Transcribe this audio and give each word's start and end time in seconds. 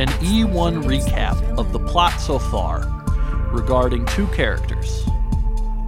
an 0.00 0.08
E1 0.20 0.82
recap 0.84 1.36
of 1.58 1.74
the 1.74 1.78
plot 1.78 2.18
so 2.18 2.38
far 2.38 2.86
regarding 3.52 4.06
two 4.06 4.26
characters. 4.28 5.04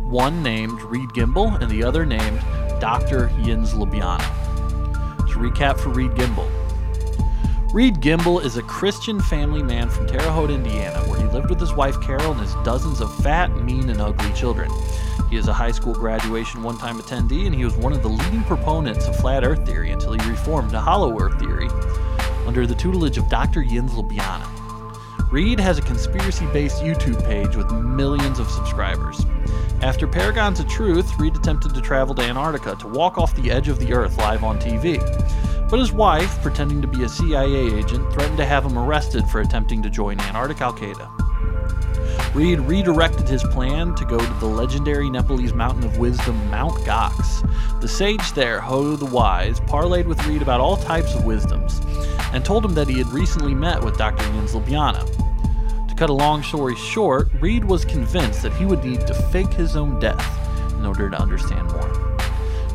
One 0.02 0.42
named 0.42 0.82
Reed 0.82 1.08
Gimbel 1.14 1.58
and 1.62 1.70
the 1.70 1.82
other 1.82 2.04
named 2.04 2.38
Dr. 2.78 3.32
Jens 3.42 3.72
Ljubljana. 3.72 4.20
To 5.28 5.38
recap 5.38 5.80
for 5.80 5.88
Reed 5.88 6.10
Gimbel. 6.10 6.46
Reed 7.72 8.02
Gimbel 8.02 8.44
is 8.44 8.58
a 8.58 8.62
Christian 8.64 9.18
family 9.18 9.62
man 9.62 9.88
from 9.88 10.06
Terre 10.06 10.30
Haute, 10.30 10.50
Indiana, 10.50 10.98
where 11.08 11.18
he 11.18 11.26
lived 11.28 11.48
with 11.48 11.58
his 11.58 11.72
wife 11.72 11.98
Carol 12.02 12.32
and 12.32 12.40
his 12.42 12.54
dozens 12.66 13.00
of 13.00 13.14
fat, 13.22 13.50
mean, 13.62 13.88
and 13.88 14.02
ugly 14.02 14.30
children. 14.34 14.70
He 15.30 15.38
is 15.38 15.48
a 15.48 15.54
high 15.54 15.72
school 15.72 15.94
graduation 15.94 16.62
one 16.62 16.76
time 16.76 16.98
attendee, 16.98 17.46
and 17.46 17.54
he 17.54 17.64
was 17.64 17.76
one 17.76 17.94
of 17.94 18.02
the 18.02 18.10
leading 18.10 18.44
proponents 18.44 19.06
of 19.06 19.16
flat 19.16 19.42
earth 19.42 19.64
theory 19.64 19.90
until 19.90 20.12
he 20.12 20.30
reformed 20.30 20.72
to 20.72 20.80
hollow 20.80 21.18
earth 21.18 21.38
theory 21.38 21.70
under 22.46 22.66
the 22.66 22.74
tutelage 22.74 23.18
of 23.18 23.28
Dr. 23.28 23.62
Jens 23.62 23.92
Ljubljana. 23.92 24.48
Reed 25.30 25.58
has 25.58 25.78
a 25.78 25.82
conspiracy 25.82 26.46
based 26.52 26.82
YouTube 26.82 27.24
page 27.24 27.56
with 27.56 27.70
millions 27.70 28.38
of 28.38 28.50
subscribers. 28.50 29.24
After 29.80 30.06
Paragons 30.06 30.60
of 30.60 30.68
Truth, 30.68 31.18
Reed 31.18 31.34
attempted 31.34 31.74
to 31.74 31.80
travel 31.80 32.14
to 32.16 32.22
Antarctica 32.22 32.76
to 32.76 32.86
walk 32.86 33.16
off 33.16 33.34
the 33.34 33.50
edge 33.50 33.68
of 33.68 33.78
the 33.78 33.92
Earth 33.94 34.18
live 34.18 34.44
on 34.44 34.58
TV. 34.58 34.98
But 35.70 35.78
his 35.78 35.90
wife, 35.90 36.42
pretending 36.42 36.82
to 36.82 36.86
be 36.86 37.04
a 37.04 37.08
CIA 37.08 37.74
agent, 37.78 38.12
threatened 38.12 38.36
to 38.36 38.44
have 38.44 38.66
him 38.66 38.76
arrested 38.76 39.26
for 39.26 39.40
attempting 39.40 39.82
to 39.82 39.88
join 39.88 40.20
Antarctic 40.20 40.60
Al 40.60 40.74
Qaeda. 40.74 41.22
Reed 42.34 42.60
redirected 42.60 43.28
his 43.28 43.42
plan 43.42 43.94
to 43.94 44.04
go 44.04 44.18
to 44.18 44.34
the 44.34 44.46
legendary 44.46 45.10
Nepalese 45.10 45.52
mountain 45.52 45.84
of 45.84 45.98
wisdom, 45.98 46.36
Mount 46.50 46.74
Gox. 46.84 47.40
The 47.80 47.88
sage 47.88 48.32
there, 48.32 48.60
Ho 48.60 48.96
the 48.96 49.06
Wise, 49.06 49.60
parlayed 49.60 50.06
with 50.06 50.24
Reed 50.26 50.42
about 50.42 50.60
all 50.60 50.76
types 50.76 51.14
of 51.14 51.24
wisdoms, 51.24 51.80
and 52.32 52.44
told 52.44 52.64
him 52.64 52.74
that 52.74 52.88
he 52.88 52.98
had 52.98 53.08
recently 53.08 53.54
met 53.54 53.82
with 53.82 53.98
Dr. 53.98 54.24
Ljubljana. 54.24 55.88
To 55.88 55.94
cut 55.94 56.10
a 56.10 56.14
long 56.14 56.42
story 56.42 56.74
short, 56.74 57.28
Reed 57.40 57.64
was 57.64 57.84
convinced 57.84 58.42
that 58.42 58.52
he 58.54 58.64
would 58.64 58.84
need 58.84 59.06
to 59.06 59.14
fake 59.14 59.52
his 59.52 59.76
own 59.76 60.00
death 60.00 60.38
in 60.78 60.86
order 60.86 61.10
to 61.10 61.20
understand 61.20 61.70
more. 61.70 62.16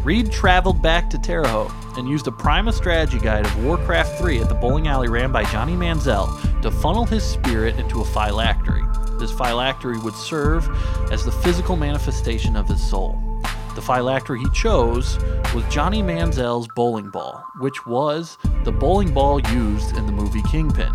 Reed 0.03 0.31
traveled 0.31 0.81
back 0.81 1.09
to 1.09 1.17
Terre 1.17 1.45
Haute 1.45 1.72
and 1.97 2.08
used 2.08 2.27
a 2.27 2.31
Prima 2.31 2.72
strategy 2.72 3.19
guide 3.19 3.45
of 3.45 3.64
Warcraft 3.64 4.19
3 4.19 4.39
at 4.39 4.47
the 4.47 4.55
bowling 4.55 4.88
alley 4.88 5.09
ran 5.09 5.31
by 5.31 5.44
Johnny 5.45 5.73
Manziel 5.73 6.27
to 6.61 6.71
funnel 6.71 7.05
his 7.05 7.23
spirit 7.23 7.77
into 7.77 8.02
a 8.02 8.05
phylactery. 8.05 8.83
This 9.19 9.31
phylactery 9.31 9.97
would 9.97 10.14
serve 10.14 10.69
as 11.11 11.25
the 11.25 11.31
physical 11.31 11.75
manifestation 11.75 12.55
of 12.55 12.67
his 12.67 12.81
soul. 12.81 13.36
The 13.78 13.83
phylactery 13.83 14.39
he 14.39 14.50
chose 14.50 15.20
was 15.53 15.64
Johnny 15.70 16.02
Manziel's 16.02 16.67
bowling 16.75 17.11
ball, 17.11 17.45
which 17.59 17.86
was 17.86 18.39
the 18.64 18.72
bowling 18.72 19.14
ball 19.14 19.39
used 19.39 19.95
in 19.95 20.08
the 20.08 20.11
movie 20.11 20.42
Kingpin. 20.50 20.92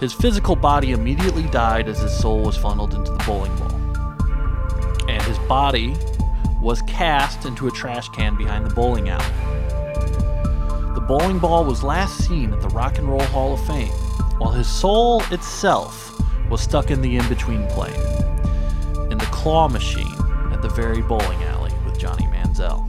His 0.00 0.14
physical 0.14 0.56
body 0.56 0.92
immediately 0.92 1.42
died 1.42 1.88
as 1.88 2.00
his 2.00 2.18
soul 2.18 2.40
was 2.42 2.56
funneled 2.56 2.94
into 2.94 3.12
the 3.12 3.22
bowling 3.26 3.54
ball. 3.56 3.70
And 5.10 5.22
his 5.24 5.38
body 5.40 5.94
was 6.62 6.80
cast 6.88 7.44
into 7.44 7.68
a 7.68 7.70
trash 7.70 8.08
can 8.08 8.34
behind 8.34 8.64
the 8.64 8.74
bowling 8.74 9.10
alley. 9.10 9.34
The 10.94 11.04
bowling 11.06 11.38
ball 11.38 11.66
was 11.66 11.82
last 11.82 12.16
seen 12.26 12.54
at 12.54 12.62
the 12.62 12.68
Rock 12.68 12.96
and 12.96 13.06
Roll 13.06 13.20
Hall 13.24 13.52
of 13.52 13.66
Fame, 13.66 13.92
while 14.38 14.52
his 14.52 14.68
soul 14.68 15.22
itself 15.30 16.18
was 16.48 16.62
stuck 16.62 16.90
in 16.90 17.02
the 17.02 17.18
in 17.18 17.28
between 17.28 17.66
plane, 17.66 18.00
in 19.12 19.18
the 19.18 19.28
claw 19.30 19.68
machine 19.68 20.21
the 20.62 20.68
very 20.68 21.02
bowling 21.02 21.42
alley 21.44 21.72
with 21.84 21.98
Johnny 21.98 22.26
Manziel. 22.26 22.86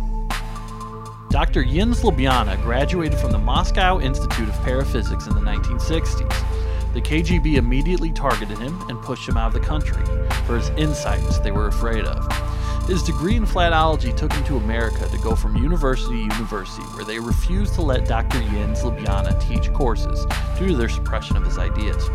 Dr. 1.31 1.63
Jens 1.63 2.01
Ljubljana 2.03 2.61
graduated 2.61 3.17
from 3.17 3.31
the 3.31 3.39
Moscow 3.39 3.99
Institute 3.99 4.47
of 4.47 4.55
Paraphysics 4.63 5.25
in 5.25 5.33
the 5.33 5.41
1960s. 5.41 6.93
The 6.93 7.01
KGB 7.01 7.55
immediately 7.55 8.11
targeted 8.11 8.59
him 8.59 8.79
and 8.87 9.01
pushed 9.01 9.27
him 9.27 9.37
out 9.37 9.47
of 9.47 9.53
the 9.53 9.67
country 9.67 10.05
for 10.45 10.57
his 10.57 10.69
insights 10.77 11.39
they 11.39 11.51
were 11.51 11.67
afraid 11.67 12.05
of. 12.05 12.87
His 12.87 13.01
degree 13.01 13.35
in 13.35 13.47
flatology 13.47 14.15
took 14.15 14.31
him 14.31 14.43
to 14.43 14.57
America 14.57 15.07
to 15.09 15.17
go 15.17 15.35
from 15.35 15.57
university 15.57 16.27
to 16.27 16.35
university, 16.35 16.83
where 16.93 17.05
they 17.05 17.17
refused 17.17 17.73
to 17.75 17.81
let 17.81 18.07
Dr. 18.07 18.39
Jens 18.39 18.83
Ljubljana 18.83 19.41
teach 19.41 19.73
courses 19.73 20.27
due 20.59 20.67
to 20.67 20.75
their 20.75 20.89
suppression 20.89 21.35
of 21.35 21.43
his 21.43 21.57
ideas. 21.57 22.11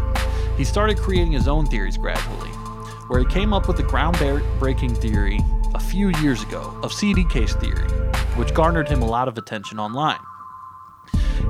He 0.57 0.63
started 0.63 0.99
creating 0.99 1.33
his 1.33 1.49
own 1.49 1.67
theories 1.67 1.97
gradually, 1.97 2.51
where 3.09 3.21
he 3.21 3.27
came 3.27 3.53
up 3.53 3.67
with 3.67 3.77
the 3.77 3.83
groundbreaking 3.83 4.97
theory 4.99 5.41
a 5.75 5.81
few 5.81 6.11
years 6.21 6.43
ago 6.43 6.79
of 6.83 6.93
CD 6.93 7.25
case 7.25 7.55
theory, 7.55 7.89
which 8.37 8.55
garnered 8.55 8.89
him 8.89 9.03
a 9.03 9.07
lot 9.07 9.29
of 9.29 9.37
attention 9.37 9.79
online. 9.79 10.21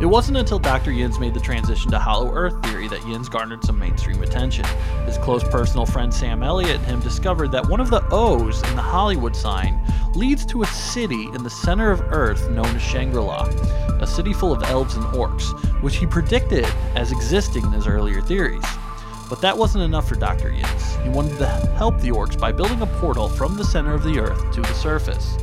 It 0.00 0.06
wasn't 0.06 0.38
until 0.38 0.60
Dr. 0.60 0.92
Jens 0.92 1.18
made 1.18 1.34
the 1.34 1.40
transition 1.40 1.90
to 1.90 1.98
Hollow 1.98 2.32
Earth 2.32 2.54
theory 2.64 2.86
that 2.86 3.02
Jens 3.02 3.28
garnered 3.28 3.64
some 3.64 3.80
mainstream 3.80 4.22
attention. 4.22 4.64
His 5.06 5.18
close 5.18 5.42
personal 5.42 5.86
friend 5.86 6.14
Sam 6.14 6.44
Elliott 6.44 6.76
and 6.76 6.86
him 6.86 7.00
discovered 7.00 7.50
that 7.50 7.68
one 7.68 7.80
of 7.80 7.90
the 7.90 8.04
O's 8.12 8.62
in 8.70 8.76
the 8.76 8.82
Hollywood 8.82 9.34
sign 9.34 9.80
leads 10.14 10.46
to 10.46 10.62
a 10.62 10.66
city 10.66 11.24
in 11.34 11.42
the 11.42 11.50
center 11.50 11.90
of 11.90 12.00
Earth 12.12 12.48
known 12.50 12.66
as 12.76 12.82
Shangri 12.82 13.20
La, 13.20 13.48
a 14.00 14.06
city 14.06 14.32
full 14.32 14.52
of 14.52 14.62
elves 14.64 14.94
and 14.94 15.04
orcs, 15.06 15.50
which 15.82 15.96
he 15.96 16.06
predicted 16.06 16.64
as 16.94 17.10
existing 17.10 17.64
in 17.64 17.72
his 17.72 17.88
earlier 17.88 18.20
theories. 18.20 18.64
But 19.28 19.40
that 19.42 19.56
wasn't 19.56 19.84
enough 19.84 20.08
for 20.08 20.14
Dr. 20.14 20.50
Jens. 20.50 20.96
He 21.02 21.10
wanted 21.10 21.38
to 21.38 21.46
help 21.46 22.00
the 22.00 22.10
orcs 22.10 22.38
by 22.38 22.50
building 22.52 22.80
a 22.80 22.86
portal 22.86 23.28
from 23.28 23.56
the 23.56 23.64
center 23.64 23.94
of 23.94 24.02
the 24.02 24.18
earth 24.18 24.52
to 24.52 24.60
the 24.62 24.72
surface, 24.72 25.36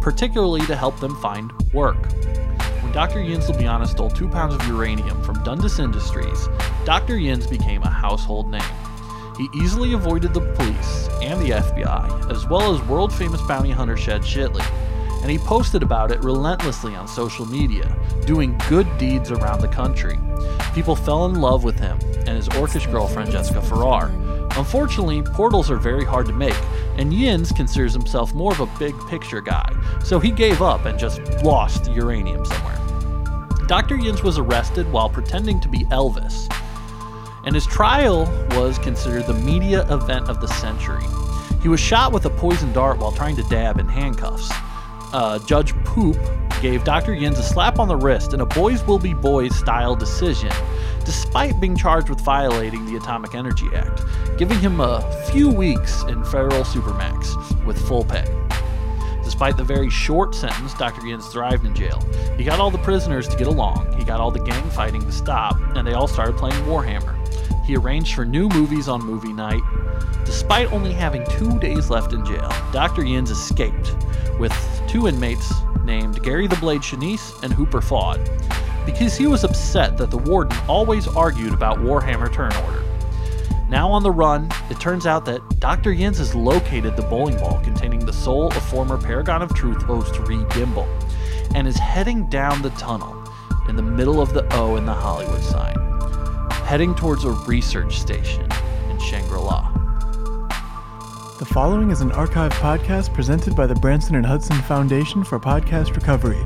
particularly 0.00 0.66
to 0.66 0.76
help 0.76 1.00
them 1.00 1.16
find 1.16 1.50
work. 1.72 2.12
When 2.82 2.92
Dr. 2.92 3.24
Jens 3.24 3.48
Ljubljana 3.48 3.86
stole 3.86 4.10
two 4.10 4.28
pounds 4.28 4.54
of 4.54 4.66
uranium 4.68 5.22
from 5.22 5.42
Dundas 5.42 5.78
Industries, 5.78 6.48
Dr. 6.84 7.18
Jens 7.18 7.46
became 7.46 7.82
a 7.82 7.88
household 7.90 8.50
name. 8.50 8.62
He 9.38 9.48
easily 9.54 9.94
avoided 9.94 10.32
the 10.32 10.40
police 10.54 11.08
and 11.22 11.40
the 11.40 11.50
FBI, 11.50 12.30
as 12.30 12.46
well 12.46 12.74
as 12.74 12.82
world 12.82 13.12
famous 13.12 13.42
bounty 13.42 13.70
hunter 13.70 13.96
Shed 13.96 14.20
Shitley, 14.22 14.64
and 15.24 15.30
he 15.30 15.38
posted 15.38 15.82
about 15.82 16.10
it 16.10 16.22
relentlessly 16.22 16.94
on 16.94 17.08
social 17.08 17.46
media, 17.46 17.96
doing 18.26 18.60
good 18.68 18.86
deeds 18.98 19.30
around 19.30 19.62
the 19.62 19.68
country. 19.68 20.18
People 20.74 20.94
fell 20.94 21.24
in 21.24 21.40
love 21.40 21.64
with 21.64 21.78
him 21.78 21.98
and 22.26 22.36
his 22.36 22.46
orcish 22.50 22.90
girlfriend 22.92 23.30
Jessica 23.30 23.62
Farrar. 23.62 24.08
Unfortunately, 24.58 25.22
portals 25.22 25.70
are 25.70 25.78
very 25.78 26.04
hard 26.04 26.26
to 26.26 26.34
make, 26.34 26.54
and 26.98 27.10
Yinz 27.10 27.56
considers 27.56 27.94
himself 27.94 28.34
more 28.34 28.52
of 28.52 28.60
a 28.60 28.66
big 28.78 28.94
picture 29.08 29.40
guy, 29.40 29.66
so 30.04 30.20
he 30.20 30.30
gave 30.30 30.60
up 30.60 30.84
and 30.84 30.98
just 30.98 31.22
lost 31.42 31.90
uranium 31.90 32.44
somewhere. 32.44 32.78
Dr. 33.66 33.96
Yinz 33.96 34.22
was 34.22 34.36
arrested 34.36 34.92
while 34.92 35.08
pretending 35.08 35.58
to 35.60 35.68
be 35.68 35.84
Elvis, 35.84 36.54
and 37.46 37.54
his 37.54 37.66
trial 37.66 38.26
was 38.50 38.78
considered 38.78 39.26
the 39.26 39.32
media 39.32 39.90
event 39.90 40.28
of 40.28 40.42
the 40.42 40.48
century. 40.48 41.06
He 41.62 41.68
was 41.68 41.80
shot 41.80 42.12
with 42.12 42.26
a 42.26 42.30
poison 42.30 42.74
dart 42.74 42.98
while 42.98 43.10
trying 43.10 43.36
to 43.36 43.42
dab 43.44 43.80
in 43.80 43.88
handcuffs. 43.88 44.52
Uh, 45.14 45.38
Judge 45.38 45.72
Poop 45.84 46.18
gave 46.60 46.82
Dr. 46.82 47.14
Jens 47.14 47.38
a 47.38 47.42
slap 47.44 47.78
on 47.78 47.86
the 47.86 47.94
wrist 47.94 48.34
in 48.34 48.40
a 48.40 48.46
boys 48.46 48.82
will 48.82 48.98
be 48.98 49.14
boys 49.14 49.54
style 49.54 49.94
decision, 49.94 50.50
despite 51.04 51.60
being 51.60 51.76
charged 51.76 52.08
with 52.08 52.20
violating 52.20 52.84
the 52.84 52.96
Atomic 52.96 53.32
Energy 53.32 53.68
Act, 53.76 54.02
giving 54.38 54.58
him 54.58 54.80
a 54.80 55.02
few 55.30 55.48
weeks 55.48 56.02
in 56.08 56.24
federal 56.24 56.64
supermax 56.64 57.64
with 57.64 57.78
full 57.86 58.04
pay. 58.04 58.24
Despite 59.22 59.56
the 59.56 59.62
very 59.62 59.88
short 59.88 60.34
sentence, 60.34 60.74
Dr. 60.74 61.06
Jens 61.06 61.28
thrived 61.28 61.64
in 61.64 61.76
jail. 61.76 62.00
He 62.36 62.42
got 62.42 62.58
all 62.58 62.72
the 62.72 62.78
prisoners 62.78 63.28
to 63.28 63.36
get 63.36 63.46
along, 63.46 63.96
he 63.96 64.02
got 64.02 64.18
all 64.18 64.32
the 64.32 64.42
gang 64.42 64.68
fighting 64.70 65.02
to 65.02 65.12
stop, 65.12 65.56
and 65.76 65.86
they 65.86 65.92
all 65.92 66.08
started 66.08 66.36
playing 66.36 66.60
Warhammer. 66.64 67.23
He 67.64 67.76
arranged 67.76 68.14
for 68.14 68.24
new 68.24 68.48
movies 68.48 68.88
on 68.88 69.04
movie 69.04 69.32
night. 69.32 69.62
Despite 70.24 70.72
only 70.72 70.92
having 70.92 71.24
two 71.30 71.58
days 71.58 71.90
left 71.90 72.12
in 72.12 72.24
jail, 72.24 72.52
Dr. 72.72 73.04
Jens 73.04 73.30
escaped 73.30 73.96
with 74.38 74.52
two 74.88 75.08
inmates 75.08 75.52
named 75.84 76.22
Gary 76.22 76.46
the 76.46 76.56
Blade 76.56 76.80
Shanice 76.80 77.42
and 77.42 77.52
Hooper 77.52 77.80
Fawd, 77.80 78.24
because 78.86 79.16
he 79.16 79.26
was 79.26 79.44
upset 79.44 79.96
that 79.98 80.10
the 80.10 80.18
warden 80.18 80.56
always 80.68 81.08
argued 81.08 81.52
about 81.52 81.78
Warhammer 81.78 82.32
turn 82.32 82.52
order. 82.64 82.82
Now 83.68 83.90
on 83.90 84.02
the 84.02 84.10
run, 84.10 84.50
it 84.70 84.78
turns 84.78 85.06
out 85.06 85.24
that 85.24 85.58
Dr. 85.58 85.94
Jens 85.94 86.18
has 86.18 86.34
located 86.34 86.96
the 86.96 87.02
bowling 87.02 87.38
ball 87.38 87.60
containing 87.62 88.04
the 88.04 88.12
soul 88.12 88.48
of 88.48 88.62
former 88.62 88.98
Paragon 88.98 89.42
of 89.42 89.54
Truth 89.54 89.82
host 89.82 90.18
Reed 90.20 90.46
Gimbel, 90.48 90.86
and 91.54 91.66
is 91.66 91.76
heading 91.76 92.28
down 92.28 92.60
the 92.62 92.70
tunnel 92.70 93.24
in 93.68 93.76
the 93.76 93.82
middle 93.82 94.20
of 94.20 94.34
the 94.34 94.46
O 94.56 94.76
in 94.76 94.84
the 94.84 94.92
Hollywood 94.92 95.42
sign, 95.42 95.74
heading 96.64 96.94
towards 96.94 97.24
a 97.24 97.30
research 97.30 97.98
station 98.00 98.50
in 98.88 98.98
Shangri 98.98 99.38
La. 99.38 99.70
The 101.38 101.44
following 101.44 101.90
is 101.90 102.00
an 102.00 102.10
archive 102.12 102.52
podcast 102.54 103.12
presented 103.12 103.54
by 103.54 103.66
the 103.66 103.74
Branson 103.74 104.14
and 104.14 104.24
Hudson 104.24 104.56
Foundation 104.62 105.22
for 105.24 105.38
Podcast 105.38 105.94
Recovery. 105.94 106.42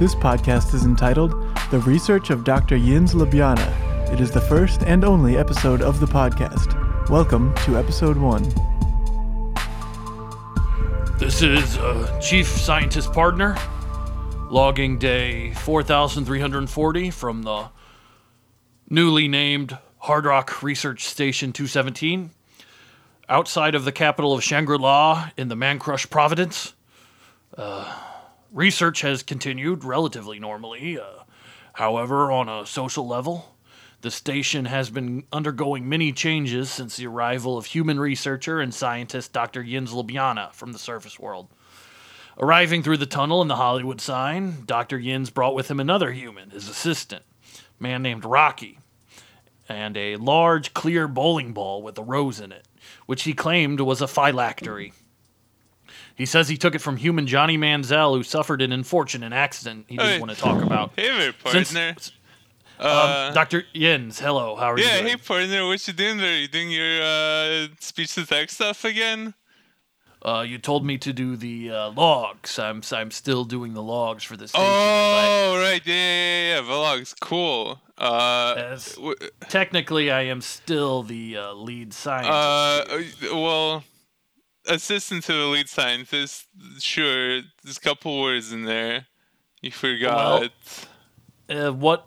This 0.00 0.16
podcast 0.16 0.74
is 0.74 0.84
entitled 0.84 1.30
The 1.70 1.78
Research 1.80 2.30
of 2.30 2.42
Dr. 2.42 2.76
Jens 2.78 3.14
Ljubljana. 3.14 4.12
It 4.12 4.20
is 4.20 4.32
the 4.32 4.40
first 4.40 4.82
and 4.82 5.04
only 5.04 5.36
episode 5.36 5.82
of 5.82 6.00
the 6.00 6.06
podcast. 6.06 7.08
Welcome 7.08 7.54
to 7.64 7.78
episode 7.78 8.16
one. 8.16 8.42
This 11.16 11.42
is 11.42 11.78
uh, 11.78 12.18
Chief 12.20 12.48
Scientist 12.48 13.12
Partner, 13.12 13.56
logging 14.50 14.98
day 14.98 15.52
4340 15.54 17.10
from 17.10 17.42
the 17.44 17.68
newly 18.90 19.28
named 19.28 19.78
Hard 19.98 20.24
Rock 20.24 20.64
Research 20.64 21.04
Station 21.04 21.52
217, 21.52 22.30
outside 23.28 23.76
of 23.76 23.84
the 23.84 23.92
capital 23.92 24.32
of 24.34 24.42
Shangri 24.42 24.78
La 24.78 25.30
in 25.36 25.46
the 25.46 25.54
Mancrush 25.54 26.10
Providence. 26.10 26.74
Uh, 27.56 27.96
research 28.52 29.02
has 29.02 29.22
continued 29.22 29.84
relatively 29.84 30.40
normally. 30.40 30.98
Uh, 30.98 31.22
however, 31.74 32.32
on 32.32 32.48
a 32.48 32.66
social 32.66 33.06
level, 33.06 33.54
the 34.00 34.10
station 34.10 34.64
has 34.64 34.90
been 34.90 35.22
undergoing 35.32 35.88
many 35.88 36.12
changes 36.12 36.68
since 36.68 36.96
the 36.96 37.06
arrival 37.06 37.56
of 37.56 37.66
human 37.66 38.00
researcher 38.00 38.60
and 38.60 38.74
scientist 38.74 39.32
Dr. 39.32 39.62
Jens 39.62 39.92
Ljubljana 39.92 40.52
from 40.52 40.72
the 40.72 40.80
surface 40.80 41.16
world. 41.16 41.46
Arriving 42.38 42.82
through 42.82 42.96
the 42.96 43.06
tunnel 43.06 43.40
in 43.40 43.46
the 43.46 43.56
Hollywood 43.56 44.00
sign, 44.00 44.64
Dr. 44.66 44.98
Jens 44.98 45.30
brought 45.30 45.54
with 45.54 45.70
him 45.70 45.78
another 45.78 46.10
human, 46.10 46.50
his 46.50 46.68
assistant, 46.68 47.22
a 47.78 47.82
man 47.82 48.02
named 48.02 48.24
Rocky, 48.24 48.79
and 49.70 49.96
a 49.96 50.16
large 50.16 50.74
clear 50.74 51.06
bowling 51.06 51.52
ball 51.52 51.80
with 51.82 51.96
a 51.96 52.02
rose 52.02 52.40
in 52.40 52.50
it, 52.52 52.66
which 53.06 53.22
he 53.22 53.32
claimed 53.32 53.80
was 53.80 54.02
a 54.02 54.08
phylactery. 54.08 54.92
He 56.16 56.26
says 56.26 56.48
he 56.48 56.56
took 56.56 56.74
it 56.74 56.80
from 56.80 56.96
human 56.96 57.26
Johnny 57.26 57.56
Manziel, 57.56 58.14
who 58.16 58.22
suffered 58.22 58.60
an 58.62 58.72
unfortunate 58.72 59.32
accident 59.32 59.86
he 59.88 59.96
didn't 59.96 60.10
Hey. 60.12 60.18
want 60.18 60.32
to 60.32 60.36
talk 60.36 60.62
about. 60.62 60.92
Hey 60.96 61.08
there, 61.16 61.32
partner. 61.32 61.64
Since- 61.64 62.12
uh, 62.80 63.26
um, 63.28 63.34
Dr. 63.34 63.64
Jens, 63.74 64.18
hello, 64.18 64.56
how 64.56 64.72
are 64.72 64.78
you 64.78 64.84
yeah, 64.84 65.02
hey 65.02 65.16
partner, 65.16 65.66
what 65.66 65.86
you 65.86 65.92
doing 65.92 66.16
there? 66.18 66.36
You 66.38 66.48
doing 66.48 66.70
your 66.70 67.02
uh, 67.02 67.66
speech 67.78 68.14
to 68.14 68.26
text 68.26 68.56
stuff 68.56 68.84
again? 68.84 69.34
Uh, 70.22 70.44
you 70.46 70.58
told 70.58 70.84
me 70.84 70.98
to 70.98 71.12
do 71.14 71.34
the 71.36 71.70
uh, 71.70 71.90
logs. 71.92 72.58
I'm 72.58 72.82
I'm 72.92 73.10
still 73.10 73.44
doing 73.44 73.72
the 73.74 73.82
logs 73.82 74.22
for 74.22 74.36
this 74.36 74.50
station. 74.50 74.66
as 74.66 74.70
I- 74.72 75.26
Oh 75.52 75.56
right, 75.58 75.80
yeah, 75.86 75.94
yeah, 75.94 76.54
yeah, 76.56 76.56
yeah. 76.56 76.62
Vlogs, 76.62 77.14
cool. 77.20 77.80
Uh, 77.96 78.54
As- 78.56 78.94
w- 78.96 79.14
technically, 79.48 80.10
I 80.10 80.22
am 80.22 80.40
still 80.42 81.02
the 81.02 81.36
uh, 81.38 81.52
lead 81.54 81.94
scientist. 81.94 82.30
uh, 83.32 83.34
well, 83.34 83.84
assistant 84.66 85.24
to 85.24 85.32
the 85.32 85.46
lead 85.46 85.68
scientist. 85.70 86.46
Sure, 86.78 87.40
there's 87.62 87.78
a 87.78 87.80
couple 87.80 88.20
words 88.20 88.52
in 88.52 88.64
there. 88.66 89.06
You 89.62 89.70
forgot. 89.70 90.50
Uh, 91.48 91.70
what 91.72 92.06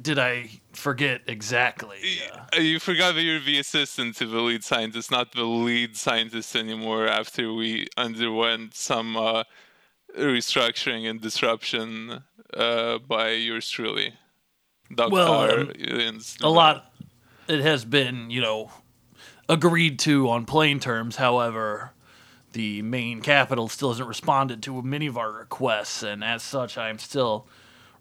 did 0.00 0.18
I 0.18 0.50
forget 0.72 1.22
exactly? 1.26 1.98
Uh, 2.32 2.56
Uh, 2.56 2.60
You 2.60 2.78
forgot 2.78 3.14
that 3.14 3.22
you're 3.22 3.40
the 3.40 3.58
assistant 3.58 4.16
to 4.16 4.26
the 4.26 4.40
lead 4.40 4.64
scientist, 4.64 5.10
not 5.10 5.32
the 5.32 5.44
lead 5.44 5.96
scientist 5.96 6.54
anymore. 6.56 7.06
After 7.08 7.52
we 7.52 7.86
underwent 7.96 8.74
some 8.74 9.16
uh, 9.16 9.44
restructuring 10.16 11.08
and 11.08 11.20
disruption 11.20 12.22
uh, 12.54 12.98
by 12.98 13.30
yours 13.30 13.68
truly, 13.68 14.14
Dr. 14.94 15.10
Well, 15.10 15.60
um, 15.60 16.20
a 16.42 16.48
lot. 16.48 16.92
It 17.48 17.60
has 17.60 17.84
been, 17.84 18.30
you 18.30 18.40
know, 18.40 18.70
agreed 19.48 19.98
to 20.00 20.28
on 20.28 20.44
plain 20.44 20.80
terms. 20.80 21.16
However, 21.16 21.92
the 22.52 22.82
main 22.82 23.20
capital 23.20 23.68
still 23.68 23.90
hasn't 23.90 24.08
responded 24.08 24.62
to 24.64 24.82
many 24.82 25.06
of 25.06 25.16
our 25.16 25.32
requests, 25.32 26.02
and 26.02 26.22
as 26.22 26.42
such, 26.42 26.76
I 26.78 26.88
am 26.90 26.98
still 26.98 27.46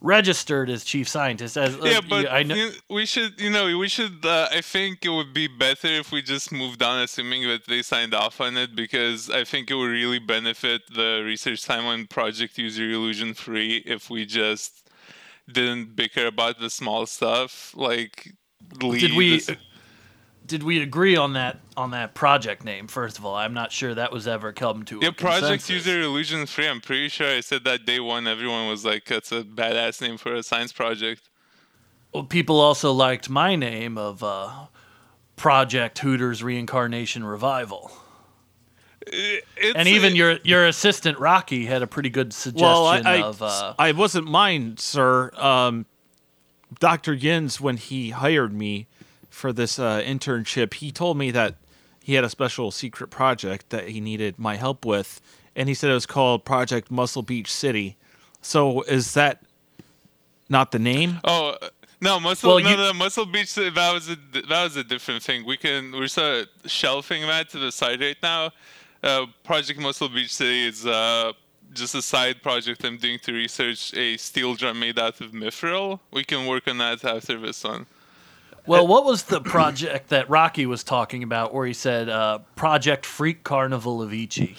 registered 0.02 0.70
as 0.70 0.84
chief 0.84 1.08
scientist. 1.08 1.58
As 1.58 1.76
uh, 1.76 1.80
Yeah, 1.84 2.02
but 2.08 2.32
I 2.32 2.44
know. 2.44 2.56
you- 2.56 2.72
we 2.90 3.06
should, 3.06 3.40
you 3.42 3.50
know, 3.50 3.78
we 3.78 3.88
should. 3.90 4.26
Uh, 4.26 4.48
I 4.52 4.62
think 4.62 5.04
it 5.06 5.10
would 5.10 5.34
be 5.34 5.48
better 5.48 5.88
if 5.88 6.12
we 6.12 6.22
just 6.22 6.52
moved 6.52 6.82
on, 6.84 7.02
assuming 7.04 7.48
that 7.48 7.68
they 7.68 7.82
signed 7.82 8.14
off 8.14 8.40
on 8.42 8.58
it, 8.58 8.76
because 8.76 9.30
I 9.30 9.44
think 9.44 9.70
it 9.72 9.76
would 9.76 9.90
really 9.90 10.20
benefit 10.20 10.82
the 10.94 11.22
research 11.26 11.66
timeline 11.66 12.10
project 12.10 12.58
user 12.58 12.90
illusion 12.90 13.34
free 13.34 13.78
if 13.86 14.10
we 14.10 14.26
just 14.26 14.88
didn't 15.52 15.96
bicker 15.96 16.26
about 16.28 16.60
the 16.60 16.70
small 16.70 17.06
stuff 17.06 17.74
like. 17.76 18.34
Did 18.80 19.14
we 19.16 19.38
this- 19.40 19.50
did 20.48 20.64
we 20.64 20.82
agree 20.82 21.16
on 21.16 21.34
that 21.34 21.60
on 21.76 21.92
that 21.92 22.14
project 22.16 22.64
name? 22.64 22.88
First 22.88 23.18
of 23.18 23.26
all, 23.26 23.36
I'm 23.36 23.54
not 23.54 23.72
sure 23.72 23.94
that 23.94 24.12
was 24.12 24.28
ever 24.28 24.54
come 24.54 24.84
to 24.86 25.00
Yeah, 25.02 25.10
a 25.10 25.12
Project 25.12 25.42
consensus. 25.64 25.70
User 25.88 26.02
Illusion 26.02 26.46
Free. 26.46 26.68
I'm 26.68 26.82
pretty 26.82 27.10
sure 27.10 27.28
I 27.28 27.42
said 27.42 27.64
that 27.66 27.86
day 27.86 28.00
one. 28.00 28.28
Everyone 28.28 28.68
was 28.68 28.86
like, 28.86 29.06
"That's 29.06 29.32
a 29.32 29.44
badass 29.44 30.02
name 30.02 30.18
for 30.18 30.34
a 30.34 30.44
science 30.44 30.72
project." 30.72 31.30
Well, 32.14 32.24
people 32.24 32.60
also 32.60 32.92
liked 32.94 33.30
my 33.30 33.56
name 33.56 33.98
of 33.98 34.24
uh, 34.24 34.68
Project 35.36 36.00
Hooters 36.00 36.42
Reincarnation 36.42 37.24
Revival, 37.26 37.92
It's 39.06 39.46
and 39.76 39.88
even 39.88 40.14
a- 40.14 40.16
your 40.16 40.40
your 40.44 40.66
assistant 40.66 41.20
Rocky 41.20 41.66
had 41.66 41.82
a 41.82 41.88
pretty 41.88 42.10
good 42.10 42.34
suggestion 42.34 42.66
Well, 42.68 42.86
I, 42.88 43.00
I, 43.00 43.22
of. 43.22 43.42
Uh, 43.42 43.74
I 43.78 43.92
wasn't 43.92 44.28
mine, 44.28 44.78
sir. 44.78 45.32
Um, 45.36 45.86
Dr. 46.80 47.14
Yins, 47.14 47.62
when 47.62 47.78
he 47.78 48.10
hired 48.10 48.54
me 48.54 48.88
for 49.38 49.54
this 49.54 49.78
uh, 49.78 50.02
internship, 50.02 50.74
he 50.74 50.92
told 50.92 51.16
me 51.16 51.30
that 51.32 51.56
he 52.02 52.16
had 52.16 52.24
a 52.24 52.30
special 52.30 52.72
secret 52.72 53.10
project 53.10 53.70
that 53.70 53.90
he 53.90 54.02
needed 54.02 54.40
my 54.40 54.56
help 54.56 54.84
with, 54.84 55.22
and 55.56 55.70
he 55.70 55.76
said 55.76 55.92
it 55.92 55.94
was 55.94 56.08
called 56.08 56.44
Project 56.44 56.90
Muscle 56.90 57.22
Beach 57.22 57.52
City. 57.52 57.98
So 58.42 58.82
is 58.84 59.14
that 59.14 59.44
not 60.50 60.72
the 60.72 60.80
name? 60.80 61.20
Oh 61.24 61.56
uh, 61.62 61.70
no, 62.02 62.20
muscle. 62.20 62.56
Well, 62.56 62.64
no, 62.64 62.72
you- 62.72 62.78
no, 62.78 62.94
muscle 62.94 63.26
beach. 63.28 63.54
That 63.56 63.94
was 63.94 64.10
a 64.10 64.16
that 64.50 64.64
was 64.64 64.76
a 64.76 64.84
different 64.84 65.22
thing. 65.22 65.46
We 65.46 65.58
can 65.58 65.92
we're 65.92 66.08
sort 66.08 66.48
of 66.64 66.72
shelving 66.72 67.22
that 67.28 67.50
to 67.50 67.60
the 67.60 67.72
side 67.72 68.02
right 68.02 68.18
now. 68.24 68.52
Uh, 69.04 69.28
project 69.44 69.80
Muscle 69.80 70.10
Beach 70.10 70.34
City 70.34 70.68
is 70.68 70.86
uh, 70.86 71.32
just 71.74 71.94
a 71.94 72.02
side 72.02 72.42
project 72.42 72.84
I'm 72.84 72.98
doing 72.98 73.20
to 73.20 73.34
research 73.34 73.94
a 73.94 74.18
steel 74.18 74.56
drum 74.56 74.80
made 74.80 74.98
out 74.98 75.22
of 75.22 75.32
mithril. 75.32 76.00
We 76.12 76.24
can 76.24 76.48
work 76.48 76.68
on 76.68 76.80
that 76.80 77.06
after 77.06 77.40
this 77.40 77.64
one. 77.64 77.86
Well, 78.68 78.86
what 78.88 79.06
was 79.06 79.24
the 79.24 79.42
project 79.42 80.10
that 80.10 80.30
Rocky 80.30 80.66
was 80.66 80.84
talking 80.84 81.24
about, 81.24 81.54
where 81.54 81.66
he 81.66 81.74
said 81.74 82.10
uh, 82.10 82.40
Project 82.56 83.06
Freak 83.06 83.44
Carnival 83.44 84.02
of 84.02 84.14
Ichi? 84.14 84.56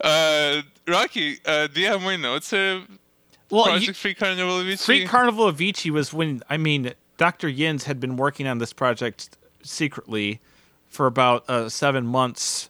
Uh, 0.00 0.62
Rocky, 0.86 1.38
uh, 1.46 1.66
do 1.66 1.80
you 1.80 1.86
have 1.86 2.02
my 2.02 2.16
notes? 2.16 2.52
Uh, 2.52 2.82
Well, 3.50 3.64
Project 3.64 3.86
you- 3.88 3.94
Free 3.94 4.14
Carnival 4.14 4.60
of 4.60 4.66
Ichi? 4.68 4.76
Free 4.76 5.06
Carnival 5.06 5.46
of 5.48 5.56
Vici 5.56 5.90
was 5.90 6.12
when 6.12 6.42
I 6.48 6.56
mean 6.56 6.92
Dr. 7.18 7.48
Yins 7.48 7.84
had 7.84 8.00
been 8.00 8.16
working 8.16 8.46
on 8.46 8.58
this 8.58 8.72
project 8.72 9.36
secretly 9.62 10.40
for 10.88 11.06
about 11.06 11.48
uh, 11.48 11.68
seven 11.68 12.06
months, 12.06 12.68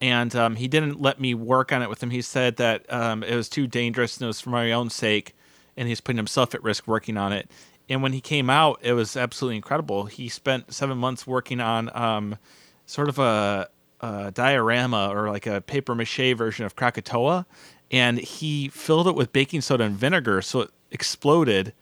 and 0.00 0.34
um, 0.36 0.56
he 0.56 0.68
didn't 0.68 1.00
let 1.00 1.20
me 1.20 1.34
work 1.34 1.72
on 1.72 1.82
it 1.82 1.88
with 1.90 2.02
him. 2.02 2.10
He 2.10 2.22
said 2.22 2.56
that 2.56 2.90
um, 2.92 3.22
it 3.22 3.34
was 3.34 3.48
too 3.48 3.66
dangerous 3.66 4.16
and 4.16 4.24
it 4.24 4.28
was 4.28 4.40
for 4.40 4.50
my 4.50 4.72
own 4.72 4.90
sake, 4.90 5.34
and 5.76 5.88
he's 5.88 6.00
putting 6.00 6.16
himself 6.18 6.54
at 6.54 6.62
risk 6.62 6.86
working 6.86 7.16
on 7.16 7.32
it. 7.32 7.50
And 7.88 8.02
when 8.02 8.12
he 8.14 8.20
came 8.20 8.48
out, 8.48 8.78
it 8.82 8.94
was 8.94 9.16
absolutely 9.16 9.56
incredible. 9.56 10.06
He 10.06 10.28
spent 10.28 10.72
seven 10.72 10.96
months 10.98 11.26
working 11.26 11.60
on 11.60 11.94
um, 11.94 12.38
sort 12.86 13.08
of 13.10 13.18
a, 13.18 13.68
a 14.00 14.30
diorama 14.30 15.10
or 15.12 15.28
like 15.28 15.46
a 15.46 15.60
paper 15.60 15.94
mache 15.94 16.34
version 16.34 16.64
of 16.64 16.76
Krakatoa, 16.76 17.44
and 17.90 18.18
he 18.18 18.68
filled 18.68 19.06
it 19.06 19.14
with 19.14 19.32
baking 19.32 19.60
soda 19.60 19.84
and 19.84 19.96
vinegar, 19.96 20.40
so 20.40 20.62
it 20.62 20.70
exploded. 20.90 21.74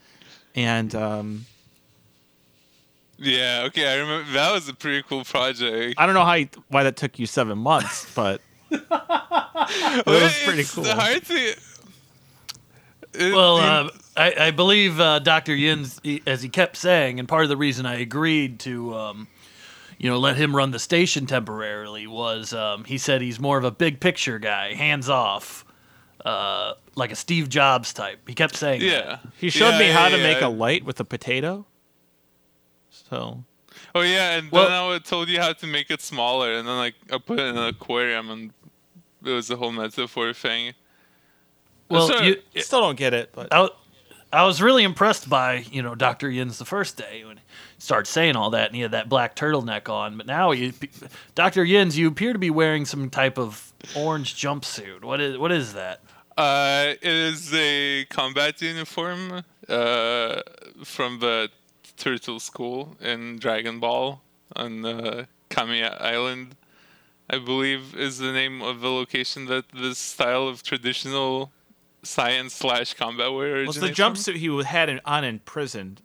And 0.57 0.93
um, 0.97 1.47
Yeah, 3.17 3.63
okay, 3.67 3.93
I 3.93 3.97
remember 3.99 4.31
that 4.33 4.53
was 4.53 4.69
a 4.69 4.75
pretty 4.75 5.05
cool 5.09 5.25
project. 5.25 5.95
I 5.99 6.05
don't 6.07 6.15
know 6.17 6.25
how 6.25 6.35
you, 6.35 6.49
why 6.69 6.83
that 6.83 6.97
took 6.97 7.19
you 7.21 7.27
seven 7.27 7.59
months, 7.59 8.07
but 8.15 8.41
it 8.73 10.05
was 10.07 10.37
pretty 10.45 10.61
It's 10.63 10.75
cool. 10.75 10.85
hard 10.85 11.25
to. 11.27 11.35
it- 11.35 11.59
Well, 13.33 13.57
you- 13.59 13.63
uh, 13.63 13.91
I, 14.17 14.35
I 14.47 14.51
believe 14.51 15.01
uh, 15.01 15.19
Dr. 15.21 15.55
Yin, 15.55 15.87
as 16.27 16.43
he 16.43 16.49
kept 16.49 16.77
saying, 16.77 17.19
and 17.19 17.27
part 17.29 17.45
of 17.45 17.49
the 17.49 17.57
reason 17.57 17.87
I 17.87 18.01
agreed 18.01 18.59
to, 18.61 18.95
um, 18.95 19.29
you 19.99 20.11
know, 20.11 20.19
let 20.19 20.37
him 20.37 20.55
run 20.55 20.71
the 20.71 20.79
station 20.79 21.25
temporarily 21.27 22.07
was 22.07 22.53
um, 22.53 22.85
he 22.85 22.99
said 22.99 23.23
he's 23.23 23.41
more 23.41 23.57
of 23.59 23.65
a 23.65 23.71
big 23.71 24.01
picture 24.01 24.39
guy, 24.39 24.75
hands 24.75 25.09
off, 25.09 25.65
uh, 26.27 26.75
like 26.95 27.11
a 27.11 27.17
Steve 27.17 27.49
Jobs 27.49 27.93
type. 27.95 28.21
He 28.29 28.35
kept 28.35 28.55
saying, 28.55 28.81
that. 28.81 28.87
yeah, 28.87 29.19
He 29.39 29.49
showed 29.49 29.71
Yeah, 29.71 29.79
me 29.79 29.87
how 29.87 30.09
yeah, 30.09 30.17
to 30.17 30.23
make 30.23 30.43
a 30.43 30.49
light 30.49 30.85
with 30.85 31.01
a 31.01 31.05
potato. 31.05 31.65
So 32.91 33.45
Oh 33.95 34.03
yeah, 34.03 34.33
and 34.39 34.51
Well- 34.51 34.65
then 34.69 34.73
I 34.73 34.99
told 34.99 35.29
you 35.29 35.41
how 35.41 35.53
to 35.55 35.67
make 35.67 35.91
it 35.91 36.01
smaller, 36.03 36.53
and 36.55 36.69
then 36.69 36.77
like 36.77 36.95
I 37.11 37.19
put 37.19 37.39
it 37.39 37.47
in 37.47 37.57
an 37.57 37.69
aquarium, 37.69 38.31
and 38.31 38.53
it 39.25 39.31
was 39.31 39.51
a 39.51 39.57
whole 39.57 39.73
metaphor 39.73 40.33
thing. 40.35 40.75
Well, 41.89 42.09
So- 42.09 42.23
you, 42.23 42.37
still 42.57 42.81
don't 42.81 42.97
get 42.97 43.15
it, 43.15 43.31
but 43.33 43.49
I, 43.53 43.69
I 44.33 44.45
was 44.45 44.63
really 44.63 44.83
impressed 44.83 45.29
by 45.29 45.65
you 45.71 45.83
know 45.83 45.95
Dr. 45.95 46.31
Yins 46.31 46.59
the 46.59 46.65
first 46.65 46.97
day 46.97 47.25
when 47.25 47.37
he 47.37 47.43
started 47.79 48.11
saying 48.11 48.37
all 48.37 48.51
that 48.51 48.69
and 48.69 48.77
he 48.77 48.83
had 48.83 48.93
that 48.93 49.09
black 49.09 49.37
turtleneck 49.37 49.89
on. 49.89 50.17
But 50.17 50.27
now 50.27 50.53
Dr. 51.35 51.65
Yins, 51.65 51.99
you 51.99 52.09
appear 52.09 52.33
to 52.33 52.39
be 52.39 52.51
wearing 52.51 52.85
some 52.85 53.11
type 53.11 53.39
of 53.39 53.73
orange 53.97 54.35
jumpsuit. 54.35 55.05
What 55.05 55.21
is 55.21 55.37
what 55.39 55.53
is 55.53 55.75
that? 55.75 56.01
Uh, 56.37 56.95
it 57.03 57.05
is 57.05 57.53
a 57.53 58.07
combat 58.07 58.63
uniform 58.63 59.43
uh, 59.69 60.41
from 60.83 61.19
the 61.19 61.51
Turtle 61.99 62.41
School 62.41 62.97
in 63.01 63.39
Dragon 63.39 63.81
Ball 63.81 64.23
on 64.57 64.85
uh, 64.85 65.25
Kamiya 65.51 66.01
Island, 66.01 66.57
I 67.29 67.39
believe 67.39 67.95
is 67.95 68.19
the 68.19 68.33
name 68.33 68.63
of 68.63 68.81
the 68.81 68.91
location 68.91 69.47
that 69.47 69.67
this 69.73 69.99
style 69.99 70.49
of 70.49 70.63
traditional 70.63 71.53
science 72.03 72.55
slash 72.55 72.95
combat 72.95 73.33
wear 73.33 73.65
was 73.67 73.77
the 73.77 73.87
originates 73.87 74.25
from. 74.25 74.35
jumpsuit 74.35 74.37
he 74.37 74.65
had 74.65 74.89
in, 74.89 75.01
on 75.05 75.25
in 75.25 75.39
prison. 75.41 75.99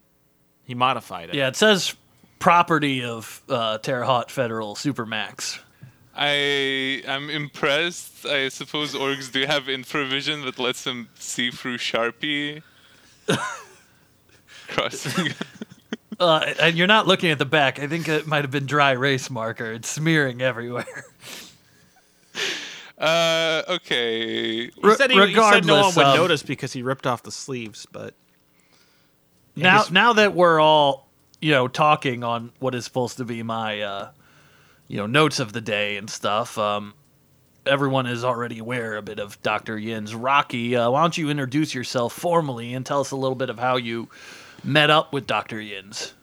He 0.64 0.76
modified 0.76 1.30
it. 1.30 1.36
Yeah, 1.36 1.48
it 1.48 1.56
says 1.56 1.96
property 2.40 3.04
of 3.04 3.42
uh, 3.50 3.78
Terre 3.80 4.04
Haute 4.04 4.32
Federal 4.32 4.76
Supermax. 4.76 5.60
I 6.16 7.04
am 7.06 7.30
impressed. 7.30 8.26
I 8.26 8.50
suppose 8.50 8.96
orcs 8.96 9.32
do 9.32 9.46
have 9.46 9.64
infravision 9.64 10.46
that 10.46 10.58
lets 10.58 10.84
them 10.84 11.10
see 11.16 11.52
through 11.52 11.78
Sharpie. 11.78 12.64
Crossing. 14.68 15.34
Uh, 16.20 16.52
and 16.60 16.76
you're 16.76 16.88
not 16.88 17.06
looking 17.06 17.30
at 17.30 17.38
the 17.38 17.46
back. 17.46 17.78
I 17.78 17.86
think 17.86 18.08
it 18.08 18.26
might 18.26 18.44
have 18.44 18.50
been 18.50 18.66
dry 18.66 18.94
erase 18.94 19.30
marker. 19.30 19.72
It's 19.74 19.88
smearing 19.88 20.42
everywhere. 20.42 21.06
uh, 22.98 23.64
okay. 23.70 24.68
He 24.68 24.96
said, 24.96 25.12
he, 25.12 25.28
he 25.28 25.36
said 25.36 25.66
no 25.66 25.82
one 25.82 25.96
would 25.96 26.06
um, 26.06 26.18
notice 26.18 26.44
because 26.44 26.74
he 26.74 26.82
ripped 26.82 27.06
off 27.06 27.24
the 27.24 27.32
sleeves, 27.32 27.86
but 27.92 28.14
now, 29.56 29.80
guess- 29.80 29.92
now 29.92 30.14
that 30.14 30.34
we're 30.34 30.60
all, 30.60 31.08
you 31.42 31.52
know, 31.52 31.68
talking 31.68 32.24
on 32.24 32.52
what 32.60 32.76
is 32.76 32.86
supposed 32.86 33.18
to 33.18 33.26
be 33.26 33.44
my, 33.44 33.82
uh, 33.82 34.12
you 34.88 34.98
know, 34.98 35.06
notes 35.06 35.40
of 35.40 35.54
the 35.54 35.62
day 35.62 35.98
and 35.98 36.10
stuff, 36.10 36.58
um, 36.58 36.94
everyone 37.66 38.06
is 38.08 38.24
already 38.24 38.60
aware 38.60 38.96
a 38.96 39.02
bit 39.02 39.20
of 39.20 39.42
Dr. 39.42 39.78
Yin's 39.78 40.16
Rocky. 40.16 40.76
Uh, 40.76 40.90
why 40.90 41.02
don't 41.02 41.18
you 41.18 41.30
introduce 41.30 41.74
yourself 41.74 42.14
formally 42.14 42.74
and 42.74 42.86
tell 42.86 43.02
us 43.02 43.12
a 43.12 43.16
little 43.16 43.36
bit 43.36 43.50
of 43.50 43.60
how 43.60 43.76
you 43.78 44.10
met 44.64 44.90
up 44.90 45.14
with 45.14 45.28
Dr. 45.28 45.62
Yin's? 45.62 46.14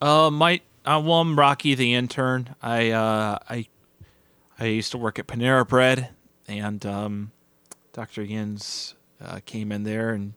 Uh, 0.00 0.30
my 0.30 0.60
uh, 0.84 1.00
well, 1.04 1.20
I'm 1.20 1.38
Rocky 1.38 1.74
the 1.74 1.94
intern. 1.94 2.54
I 2.62 2.90
uh, 2.90 3.38
I 3.48 3.66
I 4.58 4.66
used 4.66 4.90
to 4.92 4.98
work 4.98 5.18
at 5.18 5.26
Panera 5.26 5.66
Bread, 5.68 6.10
and 6.48 6.84
um, 6.86 7.32
Dr. 7.92 8.22
Yins 8.22 8.94
uh, 9.20 9.40
came 9.44 9.70
in 9.70 9.82
there, 9.82 10.10
and 10.10 10.34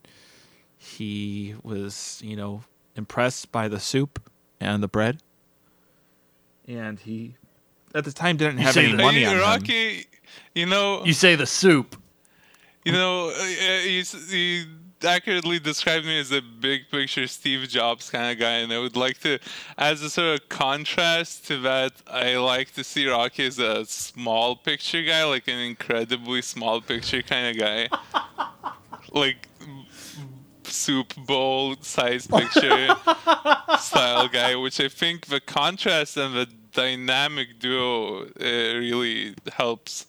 he 0.78 1.56
was 1.64 2.22
you 2.24 2.36
know 2.36 2.64
impressed 2.96 3.52
by 3.52 3.68
the 3.68 3.80
soup 3.80 4.30
and 4.60 4.84
the 4.84 4.88
bread, 4.88 5.22
and 6.68 7.00
he 7.00 7.36
at 7.96 8.04
the 8.04 8.12
time 8.12 8.38
didn't 8.38 8.58
have 8.60 8.76
any 8.78 8.92
that- 8.92 8.98
money 9.02 9.22
Hey, 9.24 9.42
on 9.42 9.64
him. 9.66 10.04
You 10.54 10.66
know, 10.68 11.04
You 11.06 11.14
say 11.14 11.36
the 11.36 11.48
soup. 11.48 11.96
you 12.86 12.92
know, 12.92 13.30
uh, 13.30 13.32
uh, 13.32 13.82
you, 13.84 14.04
you 14.30 14.66
accurately 15.04 15.60
described 15.60 16.06
me 16.06 16.20
as 16.20 16.32
a 16.32 16.42
big 16.42 16.90
picture 16.90 17.28
Steve 17.28 17.68
Jobs 17.70 18.10
kind 18.10 18.32
of 18.32 18.40
guy, 18.40 18.58
and 18.58 18.72
I 18.72 18.80
would 18.80 18.96
like 18.96 19.20
to, 19.20 19.40
as 19.78 20.02
a 20.02 20.10
sort 20.10 20.42
of 20.42 20.50
contrast 20.50 21.48
to 21.48 21.60
that, 21.62 21.94
I 22.08 22.38
like 22.38 22.74
to 22.74 22.84
see 22.84 23.08
Rocky 23.08 23.46
as 23.46 23.60
a 23.60 23.86
small 23.86 24.56
picture 24.56 25.04
guy, 25.04 25.24
like 25.24 25.48
an 25.48 25.60
incredibly 25.60 26.42
small 26.42 26.82
picture 26.82 27.22
kind 27.22 27.56
of 27.56 27.60
guy, 27.60 27.90
like 29.12 29.48
soup 30.64 31.16
bowl 31.16 31.76
size 31.82 32.28
picture 32.28 32.88
style 33.80 34.28
guy, 34.28 34.56
which 34.56 34.80
I 34.80 34.88
think 34.88 35.28
the 35.28 35.40
contrast 35.40 36.18
and 36.18 36.36
the 36.36 36.48
dynamic 36.72 37.60
duo 37.60 38.24
uh, 38.24 38.28
really 38.40 39.36
helps 39.54 40.08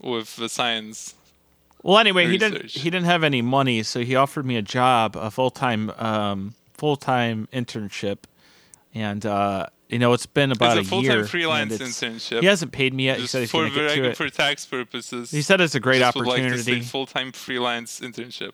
with 0.00 0.36
the 0.36 0.48
science. 0.48 1.14
Well, 1.82 1.98
anyway, 1.98 2.28
he 2.28 2.38
didn't 2.38 2.70
he 2.70 2.90
didn't 2.90 3.06
have 3.06 3.24
any 3.24 3.42
money, 3.42 3.82
so 3.82 4.00
he 4.00 4.14
offered 4.14 4.46
me 4.46 4.56
a 4.56 4.62
job, 4.62 5.16
a 5.16 5.30
full 5.30 5.50
time 5.50 5.90
um, 5.98 6.54
full 6.74 6.96
time 6.96 7.48
internship, 7.52 8.18
and 8.94 9.24
uh, 9.26 9.66
you 9.88 9.98
know 9.98 10.12
it's 10.12 10.26
been 10.26 10.52
about 10.52 10.78
it's 10.78 10.90
a 10.90 10.94
a 10.94 11.00
year. 11.00 11.10
full-time 11.10 11.20
and 11.20 11.28
freelance 11.28 11.78
internship. 11.78 12.40
He 12.40 12.46
hasn't 12.46 12.72
paid 12.72 12.94
me 12.94 13.06
yet. 13.06 13.18
he 13.18 13.26
said 13.26 13.40
he's 13.40 13.50
for 13.50 13.62
going 13.62 13.72
to 13.72 13.78
get 13.80 13.88
to 13.88 13.94
very- 13.96 14.08
it. 14.08 14.16
for 14.16 14.28
tax 14.30 14.64
purposes. 14.64 15.30
He 15.30 15.42
said 15.42 15.60
it's 15.60 15.74
a 15.74 15.80
great 15.80 15.98
just 15.98 16.16
would 16.16 16.26
like 16.26 16.42
opportunity. 16.42 16.80
full-time 16.82 17.32
freelance 17.32 18.00
internship. 18.00 18.52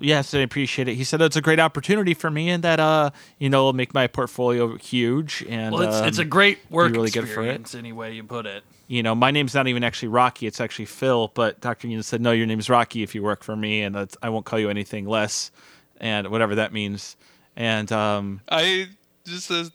Yes, 0.00 0.34
I 0.34 0.38
appreciate 0.38 0.88
it. 0.88 0.94
He 0.94 1.04
said 1.04 1.20
it's 1.22 1.36
a 1.36 1.40
great 1.40 1.60
opportunity 1.60 2.14
for 2.14 2.30
me, 2.30 2.50
and 2.50 2.62
that 2.64 2.80
uh, 2.80 3.10
you 3.38 3.48
know, 3.50 3.64
will 3.64 3.72
make 3.72 3.94
my 3.94 4.06
portfolio 4.06 4.76
huge. 4.76 5.44
And 5.48 5.74
Well, 5.74 5.82
it's, 5.82 6.08
it's 6.08 6.18
a 6.18 6.22
um, 6.22 6.28
great 6.28 6.58
work 6.70 6.92
really 6.92 7.10
good 7.10 7.28
for 7.28 7.42
it. 7.42 7.60
experience, 7.60 7.74
any 7.74 7.92
way 7.92 8.12
you 8.14 8.24
put 8.24 8.46
it. 8.46 8.64
you 8.88 9.02
know, 9.02 9.14
my 9.14 9.30
name's 9.30 9.54
not 9.54 9.66
even 9.66 9.82
actually 9.84 10.08
Rocky; 10.08 10.46
it's 10.46 10.60
actually 10.60 10.84
Phil. 10.86 11.30
But 11.34 11.60
Doctor 11.60 11.86
Union 11.86 12.02
said, 12.02 12.20
"No, 12.20 12.32
your 12.32 12.46
name's 12.46 12.68
Rocky 12.70 13.02
if 13.02 13.14
you 13.14 13.22
work 13.22 13.42
for 13.42 13.56
me, 13.56 13.82
and 13.82 13.94
that's, 13.94 14.16
I 14.22 14.28
won't 14.28 14.44
call 14.46 14.58
you 14.58 14.70
anything 14.70 15.06
less, 15.06 15.50
and 16.00 16.28
whatever 16.28 16.54
that 16.56 16.72
means." 16.72 17.16
And 17.56 17.90
um, 17.90 18.42
I 18.50 18.88
just 19.24 19.50
a, 19.50 19.70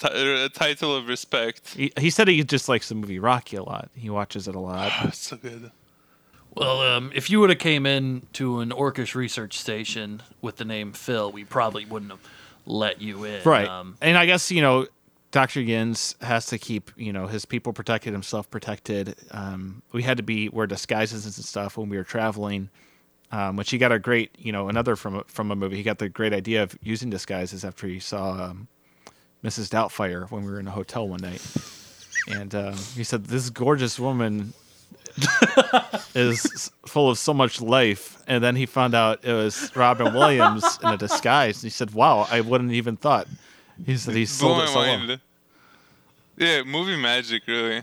t- 0.00 0.08
a 0.44 0.48
title 0.48 0.96
of 0.96 1.06
respect. 1.06 1.74
he, 1.74 1.92
he 1.98 2.08
said 2.10 2.28
he 2.28 2.42
just 2.44 2.68
likes 2.68 2.88
the 2.88 2.94
movie 2.94 3.18
Rocky 3.18 3.56
a 3.56 3.62
lot. 3.62 3.90
He 3.94 4.08
watches 4.10 4.48
it 4.48 4.54
a 4.54 4.60
lot. 4.60 4.90
It's 5.04 5.18
so 5.18 5.36
good. 5.36 5.70
Well, 6.54 6.80
um, 6.80 7.12
if 7.14 7.28
you 7.28 7.40
would 7.40 7.50
have 7.50 7.58
came 7.58 7.84
in 7.84 8.26
to 8.34 8.60
an 8.60 8.70
Orcish 8.70 9.14
research 9.14 9.58
station 9.58 10.22
with 10.40 10.56
the 10.56 10.64
name 10.64 10.92
Phil, 10.92 11.30
we 11.30 11.44
probably 11.44 11.84
wouldn't 11.84 12.10
have 12.10 12.20
let 12.66 13.00
you 13.00 13.24
in. 13.24 13.42
right. 13.44 13.68
Um, 13.68 13.96
and 14.02 14.18
i 14.18 14.26
guess 14.26 14.50
you 14.50 14.60
know 14.60 14.88
dr 15.30 15.60
yins 15.60 16.16
has 16.20 16.46
to 16.46 16.58
keep 16.58 16.90
you 16.96 17.12
know 17.12 17.28
his 17.28 17.44
people 17.44 17.72
protected 17.72 18.12
himself 18.12 18.50
protected. 18.50 19.14
Um, 19.30 19.82
we 19.92 20.02
had 20.02 20.16
to 20.16 20.22
be 20.22 20.48
wear 20.48 20.66
disguises 20.66 21.24
and 21.24 21.34
stuff 21.34 21.76
when 21.76 21.88
we 21.88 21.96
were 21.96 22.04
traveling. 22.04 22.70
Um, 23.32 23.56
which 23.56 23.70
he 23.70 23.78
got 23.78 23.90
a 23.90 23.98
great 23.98 24.30
you 24.38 24.52
know 24.52 24.68
another 24.68 24.94
from 24.94 25.16
a, 25.16 25.24
from 25.26 25.50
a 25.50 25.56
movie. 25.56 25.76
He 25.76 25.82
got 25.82 25.98
the 25.98 26.08
great 26.08 26.32
idea 26.32 26.62
of 26.62 26.78
using 26.80 27.10
disguises 27.10 27.64
after 27.64 27.88
he 27.88 27.98
saw 27.98 28.50
um, 28.50 28.68
mrs 29.42 29.68
doubtfire 29.68 30.30
when 30.30 30.44
we 30.44 30.50
were 30.50 30.60
in 30.60 30.68
a 30.68 30.70
hotel 30.70 31.08
one 31.08 31.20
night. 31.20 31.44
And 32.28 32.54
um, 32.54 32.76
he 32.94 33.02
said 33.02 33.24
this 33.24 33.50
gorgeous 33.50 33.98
woman 33.98 34.54
is 36.14 36.70
full 36.86 37.10
of 37.10 37.18
so 37.18 37.32
much 37.34 37.60
life 37.60 38.22
and 38.26 38.42
then 38.42 38.56
he 38.56 38.66
found 38.66 38.94
out 38.94 39.24
it 39.24 39.32
was 39.32 39.74
robin 39.76 40.12
williams 40.12 40.78
in 40.82 40.88
a 40.90 40.96
disguise 40.96 41.56
and 41.56 41.62
he 41.64 41.70
said 41.70 41.92
wow 41.92 42.26
i 42.30 42.40
wouldn't 42.40 42.72
even 42.72 42.96
thought 42.96 43.26
he 43.84 43.96
said 43.96 44.14
he 44.14 44.24
sold 44.26 44.58
my 44.58 44.64
it 44.64 44.68
so 44.68 44.80
well. 44.80 45.16
Yeah, 46.38 46.62
movie 46.64 46.96
magic, 46.96 47.46
really. 47.46 47.82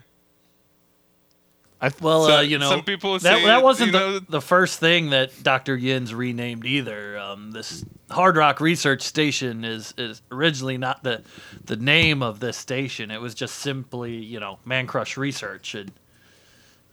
I, 1.82 1.92
well, 2.02 2.26
So- 2.26 2.38
uh, 2.38 2.42
you 2.42 2.58
know, 2.58 2.70
some 2.70 2.84
people 2.84 3.14
that, 3.14 3.22
say, 3.22 3.46
that 3.46 3.62
wasn't 3.64 3.92
the, 3.92 4.00
know- 4.00 4.20
the 4.20 4.42
first 4.42 4.80
thing 4.80 5.10
that 5.10 5.32
Dr. 5.44 5.76
Yin's 5.76 6.14
renamed 6.14 6.66
either. 6.66 7.18
Um, 7.18 7.52
this 7.52 7.84
Hard 8.10 8.38
Rock 8.38 8.62
Research 8.62 9.02
Station 9.02 9.66
is, 9.66 9.94
is 9.98 10.22
originally 10.32 10.78
not 10.78 11.04
the 11.04 11.24
the 11.66 11.76
name 11.76 12.24
of 12.24 12.40
this 12.40 12.56
station. 12.58 13.12
It 13.12 13.20
was 13.20 13.34
just 13.36 13.56
simply, 13.56 14.16
you 14.16 14.40
know, 14.40 14.60
Man 14.66 14.88
Crush 14.88 15.18
Research, 15.18 15.76
and 15.76 15.92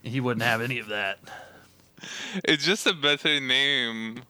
he 0.02 0.20
wouldn't 0.20 0.42
have 0.42 0.60
any 0.60 0.78
of 0.78 0.88
that. 0.88 1.18
It's 2.44 2.64
just 2.64 2.86
a 2.86 2.94
better 2.94 3.40
name. 3.40 4.22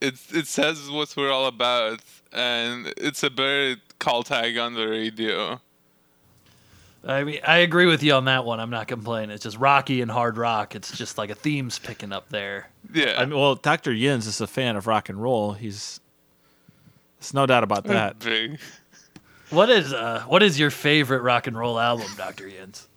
It 0.00 0.14
it 0.32 0.46
says 0.46 0.88
what 0.90 1.14
we're 1.16 1.30
all 1.30 1.46
about, 1.46 2.00
and 2.32 2.92
it's 2.96 3.22
a 3.22 3.30
better 3.30 3.76
call 3.98 4.22
tag 4.22 4.56
on 4.56 4.74
the 4.74 4.86
radio. 4.86 5.60
I 7.04 7.24
mean, 7.24 7.40
I 7.46 7.58
agree 7.58 7.86
with 7.86 8.02
you 8.02 8.14
on 8.14 8.24
that 8.24 8.44
one. 8.44 8.60
I'm 8.60 8.70
not 8.70 8.88
complaining. 8.88 9.30
It's 9.30 9.44
just 9.44 9.56
Rocky 9.56 10.00
and 10.00 10.10
Hard 10.10 10.36
Rock. 10.36 10.74
It's 10.74 10.96
just 10.96 11.16
like 11.16 11.30
a 11.30 11.34
theme's 11.34 11.78
picking 11.78 12.12
up 12.12 12.28
there. 12.28 12.70
Yeah. 12.92 13.14
I 13.16 13.24
mean, 13.24 13.38
well, 13.38 13.54
Dr. 13.54 13.92
Yins 13.92 14.26
is 14.26 14.40
a 14.40 14.46
fan 14.46 14.76
of 14.76 14.86
rock 14.86 15.08
and 15.08 15.20
roll. 15.20 15.52
He's 15.52 16.00
there's 17.20 17.34
no 17.34 17.46
doubt 17.46 17.64
about 17.64 17.84
that. 17.84 18.18
Big. 18.18 18.58
What 19.50 19.70
is 19.70 19.92
uh, 19.92 20.24
what 20.26 20.42
is 20.42 20.58
your 20.58 20.70
favorite 20.70 21.22
rock 21.22 21.46
and 21.46 21.56
roll 21.56 21.78
album, 21.78 22.08
Dr. 22.16 22.48
Yins? 22.48 22.87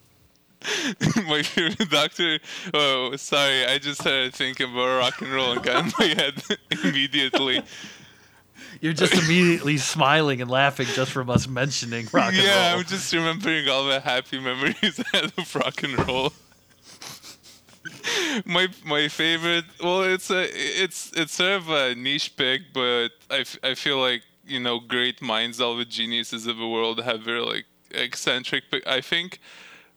my 1.27 1.41
favorite 1.41 1.89
doctor. 1.89 2.39
Oh, 2.73 3.15
sorry. 3.15 3.65
I 3.65 3.77
just 3.77 4.01
started 4.01 4.33
thinking 4.33 4.71
about 4.71 4.99
rock 4.99 5.21
and 5.21 5.31
roll 5.31 5.53
and 5.53 5.63
got 5.63 5.85
in 5.85 5.91
my 5.97 6.05
head 6.13 6.43
immediately. 6.83 7.63
You're 8.79 8.93
just 8.93 9.13
immediately 9.13 9.77
smiling 9.77 10.41
and 10.41 10.49
laughing 10.49 10.87
just 10.93 11.11
from 11.11 11.29
us 11.29 11.47
mentioning 11.47 12.07
rock 12.11 12.33
and 12.33 12.37
yeah, 12.37 12.43
roll. 12.43 12.55
Yeah, 12.55 12.75
I'm 12.77 12.83
just 12.85 13.13
remembering 13.13 13.67
all 13.69 13.85
the 13.87 13.99
happy 13.99 14.39
memories 14.39 14.99
I 15.13 15.17
had 15.17 15.33
of 15.37 15.55
rock 15.55 15.83
and 15.83 16.07
roll. 16.07 16.33
my 18.45 18.67
my 18.85 19.07
favorite. 19.07 19.65
Well, 19.83 20.03
it's 20.03 20.29
a 20.29 20.47
it's 20.51 21.11
it's 21.15 21.33
sort 21.33 21.53
of 21.53 21.69
a 21.69 21.95
niche 21.95 22.35
pick, 22.37 22.73
but 22.73 23.09
I, 23.29 23.39
f- 23.39 23.57
I 23.63 23.73
feel 23.73 23.99
like 23.99 24.23
you 24.45 24.59
know 24.59 24.79
great 24.79 25.21
minds, 25.21 25.59
all 25.59 25.75
the 25.75 25.85
geniuses 25.85 26.47
of 26.47 26.57
the 26.57 26.67
world 26.67 27.01
have 27.01 27.21
very 27.21 27.41
like 27.41 27.65
eccentric. 27.91 28.69
Pick. 28.71 28.85
I 28.87 29.01
think 29.01 29.39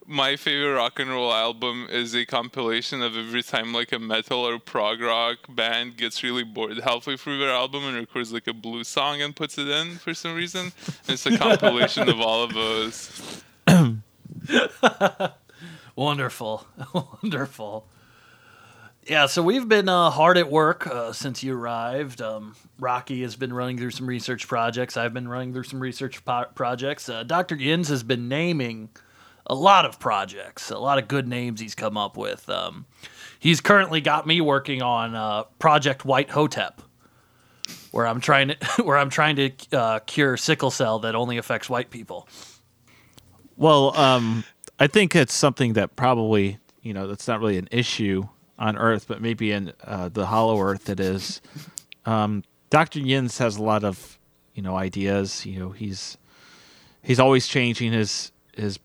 my 0.07 0.37
favorite 0.37 0.75
rock 0.75 0.99
and 0.99 1.11
roll 1.11 1.33
album 1.33 1.87
is 1.91 2.15
a 2.15 2.25
compilation 2.27 3.03
of 3.03 3.17
every 3.17 3.43
time 3.43 3.73
like 3.73 3.93
a 3.93 3.99
metal 3.99 4.47
or 4.47 4.59
prog 4.59 5.01
rock 5.01 5.39
band 5.49 5.97
gets 5.97 6.23
really 6.23 6.45
bored 6.45 6.79
halfway 6.81 7.17
through 7.17 7.39
their 7.39 7.51
album 7.51 7.85
and 7.85 7.97
records 7.97 8.33
like 8.33 8.47
a 8.47 8.53
blues 8.53 8.89
song 8.89 9.23
and 9.23 9.35
puts 9.35 9.57
it 9.59 9.69
in 9.69 9.97
for 9.97 10.13
some 10.15 10.35
reason. 10.35 10.73
It's 11.09 11.27
a 11.27 11.37
compilation 11.39 12.09
of 12.09 12.21
all 12.21 12.45
of 12.45 12.53
those. 12.55 13.43
Wonderful, 15.97 16.67
wonderful. 17.23 17.87
Yeah, 19.07 19.27
so 19.27 19.43
we've 19.43 19.69
been 19.69 19.89
uh, 19.89 20.11
hard 20.11 20.39
at 20.39 20.51
work 20.51 20.87
uh, 20.89 21.13
since 21.13 21.45
you 21.45 21.57
arrived. 21.57 22.21
Um, 22.21 22.57
Rocky 22.81 23.23
has 23.23 23.37
been 23.37 23.53
running 23.53 23.79
through 23.79 23.93
some 23.93 24.07
research 24.07 24.49
projects. 24.49 24.97
I've 24.97 25.15
been 25.15 25.29
running 25.29 25.53
through 25.53 25.65
some 25.65 25.79
research 25.79 26.25
po- 26.25 26.47
projects. 26.55 27.09
Uh, 27.09 27.23
Dr. 27.23 27.55
Yins 27.55 27.89
has 27.89 28.03
been 28.03 28.29
naming 28.29 28.89
a 29.47 29.55
lot 29.55 29.85
of 29.85 29.99
projects, 29.99 30.71
a 30.71 30.79
lot 30.79 30.99
of 30.99 31.09
good 31.09 31.29
names 31.29 31.61
he's 31.61 31.75
come 31.75 31.97
up 31.97 32.17
with. 32.17 32.49
Um, 32.49 32.87
he's 33.39 33.61
currently 33.61 34.01
got 34.01 34.27
me 34.27 34.41
working 34.41 34.83
on 34.83 35.15
uh, 35.15 35.45
Project 35.59 36.05
White 36.05 36.31
Hotep. 36.31 36.81
where 37.91 38.07
I'm 38.07 38.21
trying 38.21 38.49
to 38.49 38.57
where 38.83 38.97
I'm 38.97 39.11
trying 39.11 39.37
to 39.37 39.53
uh, 39.73 39.99
cure 40.01 40.37
sickle 40.37 40.71
cell 40.71 40.99
that 41.01 41.15
only 41.15 41.37
affects 41.37 41.69
white 41.69 41.91
people. 41.91 42.29
Well, 43.57 43.97
um, 43.97 44.45
I 44.81 44.87
think 44.87 45.15
it's 45.15 45.35
something 45.35 45.75
that 45.75 45.95
probably 45.97 46.59
you 46.83 46.93
know 46.93 47.07
that's 47.07 47.29
not 47.29 47.41
really 47.41 47.59
an 47.59 47.69
issue 47.71 48.29
on 48.59 48.77
Earth, 48.77 49.07
but 49.09 49.21
maybe 49.21 49.53
in 49.53 49.73
uh, 49.85 50.09
the 50.09 50.27
Hollow 50.27 50.61
Earth 50.61 50.89
it 50.89 51.01
is. 51.01 51.41
Um, 52.07 52.45
Doctor 52.71 53.01
Yins 53.01 53.39
has 53.39 53.57
a 53.57 53.63
lot 53.63 53.85
of 53.85 54.19
you 54.55 54.63
know 54.63 54.77
ideas. 54.77 55.45
You 55.47 55.59
know 55.61 55.71
he's 55.71 56.17
he's 57.03 57.21
always 57.21 57.47
changing 57.47 57.93
his 57.93 58.33
his. 58.57 58.79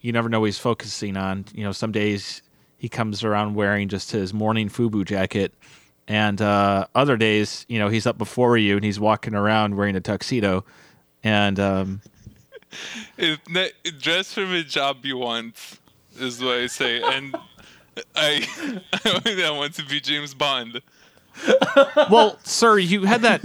You 0.00 0.12
never 0.12 0.28
know 0.28 0.40
what 0.40 0.46
he's 0.46 0.58
focusing 0.58 1.16
on. 1.16 1.44
You 1.54 1.64
know, 1.64 1.72
some 1.72 1.92
days 1.92 2.42
he 2.78 2.88
comes 2.88 3.22
around 3.22 3.54
wearing 3.54 3.88
just 3.88 4.10
his 4.10 4.32
morning 4.32 4.68
FUBU 4.68 5.04
jacket, 5.04 5.52
and 6.08 6.40
uh, 6.40 6.86
other 6.94 7.16
days, 7.16 7.66
you 7.68 7.78
know, 7.78 7.88
he's 7.88 8.06
up 8.06 8.18
before 8.18 8.56
you 8.56 8.76
and 8.76 8.84
he's 8.84 8.98
walking 8.98 9.34
around 9.34 9.76
wearing 9.76 9.96
a 9.96 10.00
tuxedo, 10.00 10.64
and 11.22 11.60
um, 11.60 12.00
ne- 13.18 13.72
dress 13.98 14.32
for 14.34 14.44
the 14.44 14.62
job 14.62 15.04
you 15.04 15.18
want 15.18 15.56
is 16.18 16.42
what 16.42 16.56
I 16.56 16.66
say, 16.66 17.02
and 17.02 17.36
I 18.16 18.80
I 19.04 19.50
want 19.50 19.74
to 19.74 19.84
be 19.84 20.00
James 20.00 20.34
Bond. 20.34 20.80
well, 22.10 22.38
sir, 22.44 22.78
you 22.78 23.04
had 23.04 23.22
that. 23.22 23.42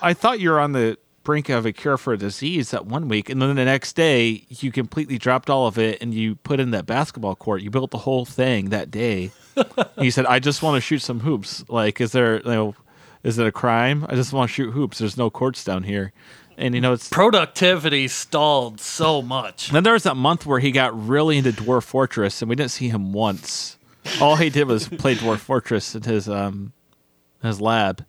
I 0.00 0.14
thought 0.14 0.40
you 0.40 0.50
were 0.50 0.60
on 0.60 0.72
the 0.72 0.98
brink 1.22 1.48
of 1.48 1.66
a 1.66 1.72
cure 1.72 1.96
for 1.96 2.12
a 2.12 2.18
disease 2.18 2.70
that 2.70 2.86
one 2.86 3.08
week, 3.08 3.28
and 3.28 3.40
then 3.40 3.54
the 3.54 3.64
next 3.64 3.94
day 3.94 4.44
you 4.48 4.72
completely 4.72 5.18
dropped 5.18 5.48
all 5.50 5.66
of 5.66 5.78
it 5.78 6.00
and 6.00 6.14
you 6.14 6.36
put 6.36 6.60
in 6.60 6.70
that 6.72 6.86
basketball 6.86 7.34
court. 7.34 7.62
You 7.62 7.70
built 7.70 7.90
the 7.90 7.98
whole 7.98 8.24
thing 8.24 8.70
that 8.70 8.90
day. 8.90 9.30
you 10.00 10.10
said, 10.10 10.26
"I 10.26 10.38
just 10.38 10.62
want 10.62 10.76
to 10.76 10.80
shoot 10.80 11.00
some 11.00 11.20
hoops." 11.20 11.64
Like, 11.68 12.00
is 12.00 12.12
there, 12.12 12.36
you 12.36 12.50
know, 12.50 12.74
is 13.22 13.38
it 13.38 13.46
a 13.46 13.52
crime? 13.52 14.06
I 14.08 14.14
just 14.14 14.32
want 14.32 14.50
to 14.50 14.54
shoot 14.54 14.72
hoops. 14.72 14.98
There's 14.98 15.16
no 15.16 15.30
courts 15.30 15.64
down 15.64 15.82
here, 15.84 16.12
and 16.56 16.74
you 16.74 16.80
know 16.80 16.92
it's. 16.92 17.08
Productivity 17.08 18.08
stalled 18.08 18.80
so 18.80 19.22
much. 19.22 19.70
Then 19.70 19.84
there 19.84 19.92
was 19.92 20.04
that 20.04 20.16
month 20.16 20.46
where 20.46 20.58
he 20.58 20.72
got 20.72 21.06
really 21.06 21.38
into 21.38 21.52
Dwarf 21.52 21.84
Fortress, 21.84 22.42
and 22.42 22.48
we 22.48 22.56
didn't 22.56 22.70
see 22.70 22.88
him 22.88 23.12
once. 23.12 23.76
All 24.20 24.36
he 24.36 24.50
did 24.50 24.66
was 24.66 24.88
play 24.88 25.14
Dwarf 25.14 25.38
Fortress 25.38 25.94
in 25.94 26.02
his 26.02 26.28
um, 26.28 26.72
his 27.42 27.60
lab. 27.60 28.04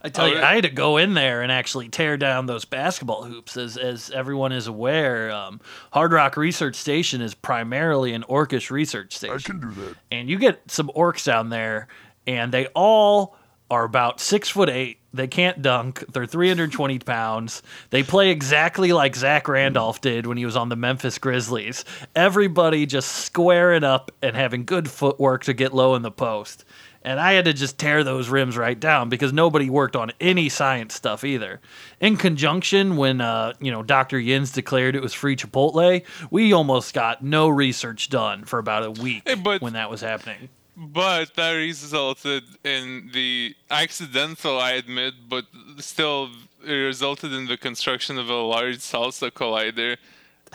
I 0.00 0.08
tell 0.10 0.24
Oh, 0.24 0.28
you, 0.28 0.34
really? 0.34 0.44
I 0.46 0.54
had 0.54 0.64
to 0.64 0.70
go 0.70 0.96
in 0.96 1.14
there 1.14 1.42
and 1.42 1.50
actually 1.50 1.88
tear 1.88 2.16
down 2.16 2.46
those 2.46 2.64
basketball 2.64 3.24
hoops. 3.24 3.56
As 3.56 3.76
as 3.76 4.10
everyone 4.10 4.52
is 4.52 4.66
aware, 4.66 5.30
um, 5.32 5.60
Hard 5.92 6.12
Rock 6.12 6.36
Research 6.36 6.76
Station 6.76 7.20
is 7.20 7.34
primarily 7.34 8.12
an 8.14 8.22
orcish 8.28 8.70
research 8.70 9.16
station. 9.16 9.36
I 9.36 9.38
can 9.38 9.60
do 9.60 9.70
that. 9.82 9.96
And 10.10 10.28
you 10.30 10.38
get 10.38 10.70
some 10.70 10.90
orcs 10.96 11.24
down 11.24 11.48
there, 11.50 11.88
and 12.26 12.52
they 12.52 12.66
all 12.68 13.36
are 13.70 13.84
about 13.84 14.20
six 14.20 14.48
foot 14.48 14.68
eight. 14.70 14.98
They 15.12 15.26
can't 15.26 15.62
dunk. 15.62 16.04
They're 16.12 16.26
320 16.26 16.98
pounds. 17.00 17.62
They 17.90 18.02
play 18.02 18.30
exactly 18.30 18.92
like 18.92 19.16
Zach 19.16 19.48
Randolph 19.48 20.00
did 20.00 20.26
when 20.26 20.36
he 20.36 20.44
was 20.44 20.54
on 20.56 20.68
the 20.68 20.76
Memphis 20.76 21.18
Grizzlies. 21.18 21.84
Everybody 22.14 22.86
just 22.86 23.10
squaring 23.10 23.84
up 23.84 24.12
and 24.22 24.36
having 24.36 24.64
good 24.64 24.88
footwork 24.88 25.44
to 25.44 25.54
get 25.54 25.74
low 25.74 25.94
in 25.96 26.02
the 26.02 26.10
post. 26.10 26.64
And 27.02 27.20
I 27.20 27.32
had 27.34 27.44
to 27.46 27.52
just 27.52 27.78
tear 27.78 28.02
those 28.04 28.28
rims 28.28 28.56
right 28.56 28.78
down 28.78 29.08
because 29.08 29.32
nobody 29.32 29.70
worked 29.70 29.96
on 29.96 30.10
any 30.20 30.48
science 30.48 30.94
stuff 30.94 31.24
either. 31.24 31.60
In 32.00 32.16
conjunction, 32.16 32.96
when 32.96 33.20
uh, 33.20 33.54
you 33.60 33.70
know 33.70 33.82
Dr. 33.82 34.18
Yins 34.18 34.52
declared 34.52 34.96
it 34.96 35.02
was 35.02 35.14
free 35.14 35.36
Chipotle, 35.36 36.04
we 36.30 36.52
almost 36.52 36.94
got 36.94 37.22
no 37.22 37.48
research 37.48 38.10
done 38.10 38.44
for 38.44 38.58
about 38.58 38.84
a 38.84 38.90
week 38.90 39.22
Hey, 39.26 39.34
but- 39.36 39.62
when 39.62 39.72
that 39.74 39.90
was 39.90 40.00
happening. 40.00 40.48
But 40.80 41.34
that 41.34 41.54
resulted 41.54 42.44
in 42.62 43.10
the 43.12 43.56
accidental, 43.68 44.60
I 44.60 44.72
admit, 44.74 45.14
but 45.28 45.44
still 45.78 46.30
it 46.64 46.72
resulted 46.72 47.32
in 47.32 47.46
the 47.46 47.56
construction 47.56 48.16
of 48.16 48.28
a 48.28 48.34
large 48.34 48.76
salsa 48.78 49.32
collider 49.32 49.96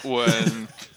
when 0.04 0.70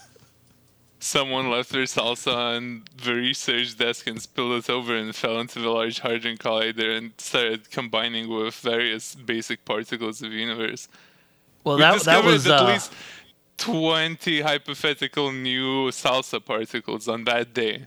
someone 1.06 1.50
left 1.50 1.70
their 1.70 1.84
salsa 1.84 2.34
on 2.34 2.84
the 3.02 3.14
research 3.14 3.76
desk 3.78 4.06
and 4.06 4.20
spilled 4.20 4.52
it 4.64 4.68
over 4.68 4.94
and 4.94 5.14
fell 5.14 5.38
into 5.40 5.60
the 5.60 5.70
large 5.70 6.00
hadron 6.00 6.36
collider 6.36 6.96
and 6.96 7.12
started 7.18 7.70
combining 7.70 8.28
with 8.28 8.54
various 8.56 9.14
basic 9.14 9.64
particles 9.64 10.20
of 10.22 10.30
the 10.30 10.36
universe. 10.36 10.88
Well, 11.64 11.76
we 11.76 11.82
that 11.82 12.02
that 12.02 12.24
was 12.24 12.46
at 12.46 12.60
uh, 12.60 12.66
least 12.66 12.92
20 13.58 14.40
hypothetical 14.40 15.32
new 15.32 15.90
salsa 15.90 16.44
particles 16.44 17.08
on 17.08 17.24
that 17.24 17.54
day. 17.54 17.86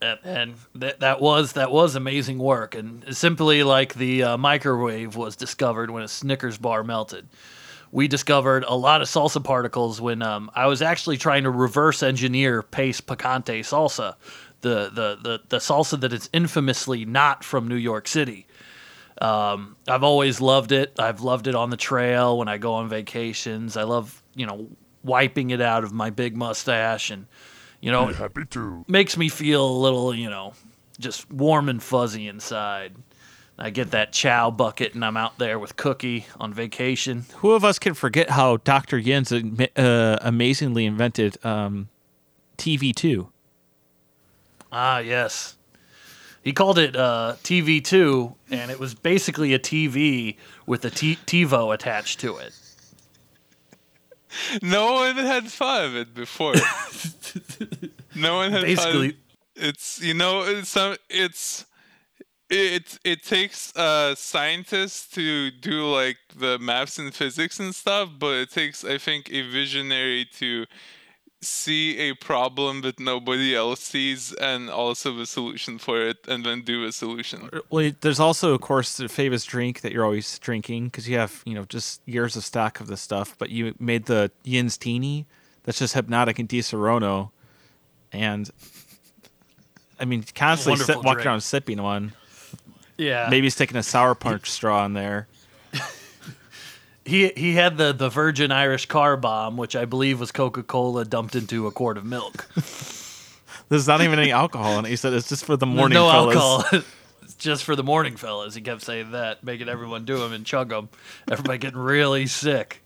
and, 0.00 0.18
and 0.24 0.54
that 0.74 1.00
that 1.00 1.20
was 1.20 1.52
that 1.52 1.70
was 1.70 1.94
amazing 1.94 2.38
work. 2.38 2.74
And 2.74 3.16
simply 3.16 3.62
like 3.62 3.94
the 3.94 4.22
uh, 4.22 4.36
microwave 4.36 5.16
was 5.16 5.36
discovered 5.36 5.90
when 5.90 6.02
a 6.02 6.08
Snickers 6.08 6.58
bar 6.58 6.82
melted. 6.84 7.28
We 7.92 8.08
discovered 8.08 8.64
a 8.66 8.74
lot 8.74 9.02
of 9.02 9.08
salsa 9.08 9.44
particles 9.44 10.00
when 10.00 10.22
um, 10.22 10.50
I 10.54 10.66
was 10.66 10.80
actually 10.82 11.18
trying 11.18 11.44
to 11.44 11.50
reverse 11.50 12.02
engineer 12.02 12.62
Pace 12.62 13.00
Picante 13.02 13.60
salsa, 13.60 14.14
the, 14.62 14.90
the 14.90 15.18
the 15.22 15.40
the 15.48 15.58
salsa 15.58 16.00
that 16.00 16.12
is 16.12 16.30
infamously 16.32 17.04
not 17.04 17.44
from 17.44 17.68
New 17.68 17.76
York 17.76 18.08
City. 18.08 18.46
Um, 19.20 19.76
I've 19.86 20.02
always 20.02 20.40
loved 20.40 20.72
it. 20.72 20.98
I've 20.98 21.20
loved 21.20 21.46
it 21.46 21.54
on 21.54 21.70
the 21.70 21.76
trail 21.76 22.38
when 22.38 22.48
I 22.48 22.56
go 22.58 22.74
on 22.74 22.88
vacations. 22.88 23.76
I 23.76 23.82
love 23.82 24.22
you 24.34 24.46
know 24.46 24.68
wiping 25.04 25.50
it 25.50 25.60
out 25.60 25.84
of 25.84 25.92
my 25.92 26.10
big 26.10 26.36
mustache 26.36 27.10
and 27.10 27.26
you 27.80 27.90
know 27.90 28.06
Happy 28.06 28.44
to. 28.46 28.84
makes 28.88 29.16
me 29.16 29.28
feel 29.28 29.66
a 29.66 29.78
little, 29.78 30.14
you 30.14 30.30
know, 30.30 30.54
just 30.98 31.30
warm 31.30 31.68
and 31.68 31.82
fuzzy 31.82 32.26
inside. 32.26 32.94
I 33.58 33.70
get 33.70 33.90
that 33.90 34.12
chow 34.12 34.50
bucket 34.50 34.94
and 34.94 35.04
I'm 35.04 35.16
out 35.16 35.38
there 35.38 35.58
with 35.58 35.76
Cookie 35.76 36.26
on 36.40 36.52
vacation. 36.52 37.26
Who 37.36 37.52
of 37.52 37.64
us 37.64 37.78
can 37.78 37.94
forget 37.94 38.30
how 38.30 38.56
Dr. 38.58 38.98
Yins 38.98 39.32
uh, 39.32 40.18
amazingly 40.20 40.86
invented 40.86 41.44
um, 41.44 41.88
TV2? 42.58 43.28
Ah, 44.72 44.98
yes. 44.98 45.56
He 46.42 46.52
called 46.52 46.78
it 46.78 46.96
uh, 46.96 47.36
TV2, 47.44 48.34
and 48.50 48.70
it 48.70 48.80
was 48.80 48.94
basically 48.94 49.54
a 49.54 49.60
TV 49.60 50.36
with 50.66 50.84
a 50.84 50.90
T- 50.90 51.18
TiVo 51.24 51.72
attached 51.72 52.18
to 52.20 52.36
it. 52.38 52.52
No 54.60 54.94
one 54.94 55.16
had 55.16 55.44
thought 55.44 55.84
of 55.84 55.94
it 55.94 56.14
before. 56.14 56.54
no 58.16 58.36
one 58.36 58.50
had 58.50 58.62
Basically, 58.62 59.10
thought 59.10 59.18
it's 59.56 60.00
you 60.00 60.14
know 60.14 60.42
it's 60.42 60.70
some 60.70 60.96
it's 61.10 61.66
it 62.52 62.98
it 63.02 63.22
takes 63.22 63.74
uh 63.76 64.14
scientists 64.14 65.08
to 65.08 65.50
do 65.50 65.86
like 65.90 66.18
the 66.36 66.58
maths 66.58 66.98
and 66.98 67.14
physics 67.14 67.58
and 67.58 67.74
stuff 67.74 68.10
but 68.18 68.34
it 68.34 68.50
takes 68.50 68.84
i 68.84 68.98
think 68.98 69.30
a 69.32 69.40
visionary 69.48 70.26
to 70.26 70.66
see 71.40 71.98
a 71.98 72.14
problem 72.14 72.82
that 72.82 73.00
nobody 73.00 73.56
else 73.56 73.80
sees 73.80 74.32
and 74.34 74.70
also 74.70 75.12
the 75.16 75.26
solution 75.26 75.76
for 75.76 76.00
it 76.00 76.18
and 76.28 76.44
then 76.46 76.62
do 76.62 76.84
a 76.84 76.92
solution 76.92 77.50
Well, 77.68 77.90
there's 78.00 78.20
also, 78.20 78.54
of 78.54 78.60
course, 78.60 78.96
the 78.96 79.08
famous 79.08 79.44
drink 79.44 79.80
that 79.80 79.90
you're 79.90 80.04
always 80.04 80.38
drinking 80.38 80.84
because 80.84 81.08
you 81.08 81.16
have, 81.18 81.42
you 81.44 81.54
know, 81.54 81.64
just 81.64 82.00
years 82.06 82.36
of 82.36 82.44
stock 82.44 82.78
of 82.78 82.86
this 82.86 83.00
stuff. 83.00 83.34
But 83.38 83.50
you 83.50 83.74
made 83.80 84.06
the 84.06 84.30
Yins 84.44 84.76
Teeny 84.78 85.26
that's 85.64 85.80
just 85.80 85.94
Hpnotiq 85.94 86.38
and 86.38 86.48
Disaronno. 86.48 87.30
And 88.12 88.50
I 89.98 90.04
mean, 90.04 90.24
constantly 90.34 90.84
sit, 90.84 91.02
walking 91.02 91.26
around 91.26 91.40
sipping 91.40 91.82
one. 91.82 92.12
Yeah. 93.02 93.28
Maybe 93.30 93.46
he's 93.46 93.56
taking 93.56 93.76
a 93.76 93.82
sour 93.82 94.14
punch 94.14 94.50
straw 94.50 94.84
in 94.84 94.94
there. 94.94 95.28
He 97.04 97.32
he 97.36 97.54
had 97.54 97.78
the, 97.78 97.92
the 97.92 98.08
Virgin 98.08 98.52
Irish 98.52 98.86
car 98.86 99.16
bomb, 99.16 99.56
which 99.56 99.74
I 99.74 99.84
believe 99.84 100.20
was 100.20 100.30
Coca 100.30 100.62
Cola 100.62 101.04
dumped 101.04 101.34
into 101.34 101.66
a 101.66 101.72
quart 101.72 101.98
of 101.98 102.04
milk. 102.04 102.48
There's 103.68 103.88
not 103.88 104.02
even 104.02 104.18
any 104.18 104.30
alcohol 104.30 104.78
in 104.78 104.84
it. 104.84 104.90
He 104.90 104.96
said 104.96 105.12
it's 105.12 105.28
just 105.28 105.44
for 105.44 105.56
the 105.56 105.66
morning 105.66 105.94
no 105.94 106.08
fellas. 106.08 106.36
alcohol. 106.36 106.82
it's 107.22 107.34
just 107.34 107.64
for 107.64 107.74
the 107.74 107.82
morning 107.82 108.16
fellas. 108.16 108.54
He 108.54 108.60
kept 108.60 108.82
saying 108.82 109.12
that, 109.12 109.42
making 109.42 109.68
everyone 109.68 110.04
do 110.04 110.18
them 110.18 110.32
and 110.32 110.46
chug 110.46 110.68
them. 110.68 110.90
Everybody 111.30 111.58
getting 111.58 111.80
really 111.80 112.26
sick. 112.26 112.82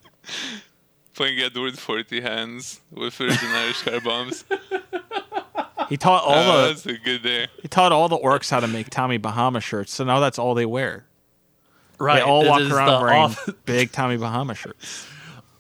playing 1.15 1.39
Edward 1.41 1.79
Forty 1.79 2.23
hands 2.23 2.81
with 2.91 3.15
Virgin 3.15 3.49
Irish 3.51 3.83
car 3.83 4.01
bombs. 4.01 4.45
He 5.89 5.97
taught 5.97 6.25
all 6.25 6.35
Oh, 6.35 6.63
the 6.63 6.69
that's 6.69 6.87
a 6.87 6.95
good 6.99 7.23
day. 7.23 7.47
he 7.63 7.69
taught 7.69 7.93
all 7.93 8.09
the 8.09 8.19
orcs 8.19 8.51
how 8.51 8.61
to 8.61 8.67
make 8.69 8.91
Tommy 8.91 9.19
Bahama 9.19 9.61
shirts. 9.61 9.93
So 9.93 10.05
now 10.05 10.21
that's 10.21 10.39
all 10.39 10.55
they 10.55 10.67
wear. 10.67 11.07
Right. 11.99 12.17
They 12.17 12.23
all 12.23 12.45
it 12.45 12.49
walk 12.49 12.61
is 12.61 12.71
around 12.73 12.87
the 12.99 13.01
wearing 13.07 13.23
off- 13.23 13.49
big 13.65 13.93
Tommy 13.93 14.17
Bahama 14.17 14.55
shirts. 14.55 15.07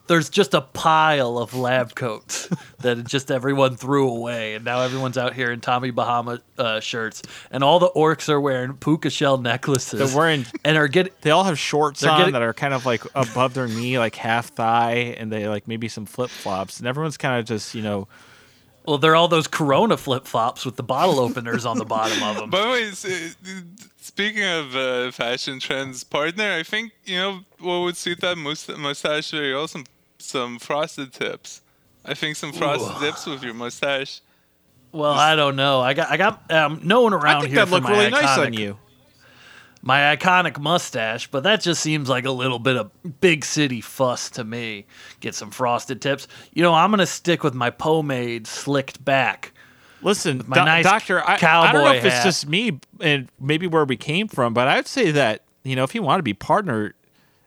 There's 0.09 0.29
just 0.29 0.55
a 0.55 0.61
pile 0.61 1.37
of 1.37 1.53
lab 1.53 1.97
coats 1.97 2.49
that 2.79 3.05
just 3.09 3.29
everyone 3.33 3.75
threw 3.77 4.09
away, 4.09 4.55
and 4.55 4.65
now 4.65 4.83
everyone's 4.83 5.19
out 5.19 5.35
here 5.35 5.51
in 5.51 5.61
Tommy 5.61 5.91
Bahama 5.91 6.41
uh, 6.59 6.79
shirts, 6.79 7.23
and 7.51 7.65
all 7.65 7.81
the 7.81 7.91
orcs 7.91 8.29
are 8.29 8.41
wearing 8.41 8.75
puka 8.75 9.11
shell 9.11 9.37
necklaces. 9.39 9.99
They're 9.99 10.17
wearing 10.17 10.47
and 10.65 10.77
are 10.77 10.87
getting 10.87 11.13
They 11.23 11.31
all 11.33 11.43
have 11.43 11.59
shorts 11.59 12.03
They're 12.03 12.11
on 12.13 12.19
getting- 12.19 12.35
that 12.35 12.43
are 12.43 12.55
kind 12.55 12.73
of 12.73 12.87
like 12.87 13.03
above 13.17 13.55
their 13.55 13.67
knee, 13.67 13.99
like 13.99 14.15
half 14.15 14.51
thigh, 14.51 15.17
and 15.19 15.33
they 15.33 15.49
like 15.49 15.67
maybe 15.67 15.89
some 15.89 16.07
flip 16.07 16.31
flops, 16.31 16.79
and 16.79 16.87
everyone's 16.87 17.17
kind 17.17 17.41
of 17.41 17.45
just 17.45 17.75
you 17.75 17.83
know 17.83 18.07
Well, 18.87 18.99
they're 18.99 19.17
all 19.17 19.29
those 19.29 19.49
Corona 19.49 19.97
flip 19.97 20.27
flops 20.27 20.65
with 20.65 20.77
the 20.77 20.83
bottle 20.83 21.19
openers 21.19 21.67
on 21.67 21.79
the 21.79 21.85
bottom 21.85 22.23
of 22.23 22.37
them. 22.37 22.51
By 22.51 22.63
the 22.63 22.69
way, 22.69 22.89
uh, 22.89 23.61
speaking 24.01 24.45
of 24.45 24.77
uh, 24.77 25.11
fashion 25.11 25.59
trends, 25.59 26.05
partner, 26.05 26.53
I 26.53 26.63
think 26.63 26.93
you 27.05 27.17
know 27.17 27.41
what 27.59 27.81
would 27.81 27.97
suit 27.97 28.21
that 28.21 28.37
mustache 28.37 29.31
very 29.33 29.53
well. 29.55 29.67
Some 29.69 29.87
some 30.19 30.59
frosted 30.59 31.13
tips. 31.13 31.63
I 32.05 32.15
think 32.15 32.37
some 32.37 32.53
frosted 32.53 32.97
tips 32.99 33.27
with 33.27 33.43
your 33.43 33.55
mustache. 33.55 34.21
Well, 34.93 35.13
I 35.13 35.35
don't 35.35 35.57
know. 35.57 35.81
I 35.81 35.93
got 35.93 36.11
I 36.11 36.17
got 36.17 36.51
um, 36.53 36.81
no 36.85 37.03
one 37.03 37.13
around 37.13 37.39
I 37.39 37.41
think 37.41 37.55
here 37.55 37.67
that 37.67 37.83
my 37.83 37.91
really 37.91 38.11
nice 38.11 38.39
on 38.39 38.53
iconic- 38.53 38.59
you. 38.59 38.79
My 39.87 40.17
iconic 40.17 40.59
mustache, 40.59 41.29
but 41.31 41.45
that 41.45 41.61
just 41.61 41.81
seems 41.81 42.09
like 42.09 42.25
a 42.25 42.33
little 42.33 42.59
bit 42.59 42.77
of 42.77 42.91
big 43.21 43.45
city 43.45 43.81
fuss 43.81 44.29
to 44.31 44.43
me. 44.43 44.85
Get 45.21 45.37
some 45.37 45.53
frosted 45.53 46.03
tips. 46.03 46.27
You 46.53 46.65
know, 46.65 46.75
I'm 46.75 46.91
gonna 46.91 47.07
stick 47.07 47.45
with 47.45 47.55
my 47.55 47.71
pomade 47.71 48.49
slicked 48.49 49.05
back. 49.05 49.53
Listen, 50.03 50.43
my 50.49 50.57
doc- 50.57 50.67
nice 50.67 50.85
doctor, 50.85 51.21
I, 51.21 51.35
I 51.35 51.37
don't 51.73 51.83
know 51.83 51.85
cowboy 51.85 51.97
if 51.99 52.05
it's 52.05 52.25
just 52.25 52.49
me 52.49 52.81
and 53.01 53.29
maybe 53.39 53.69
where 53.69 53.85
we 53.85 53.97
came 53.97 54.27
from, 54.27 54.53
but 54.55 54.67
I'd 54.67 54.89
say 54.89 55.13
that 55.13 55.43
you 55.63 55.77
know 55.77 55.85
if 55.85 55.95
you 55.95 56.03
want 56.03 56.19
to 56.19 56.25
be 56.25 56.35
partner, 56.35 56.97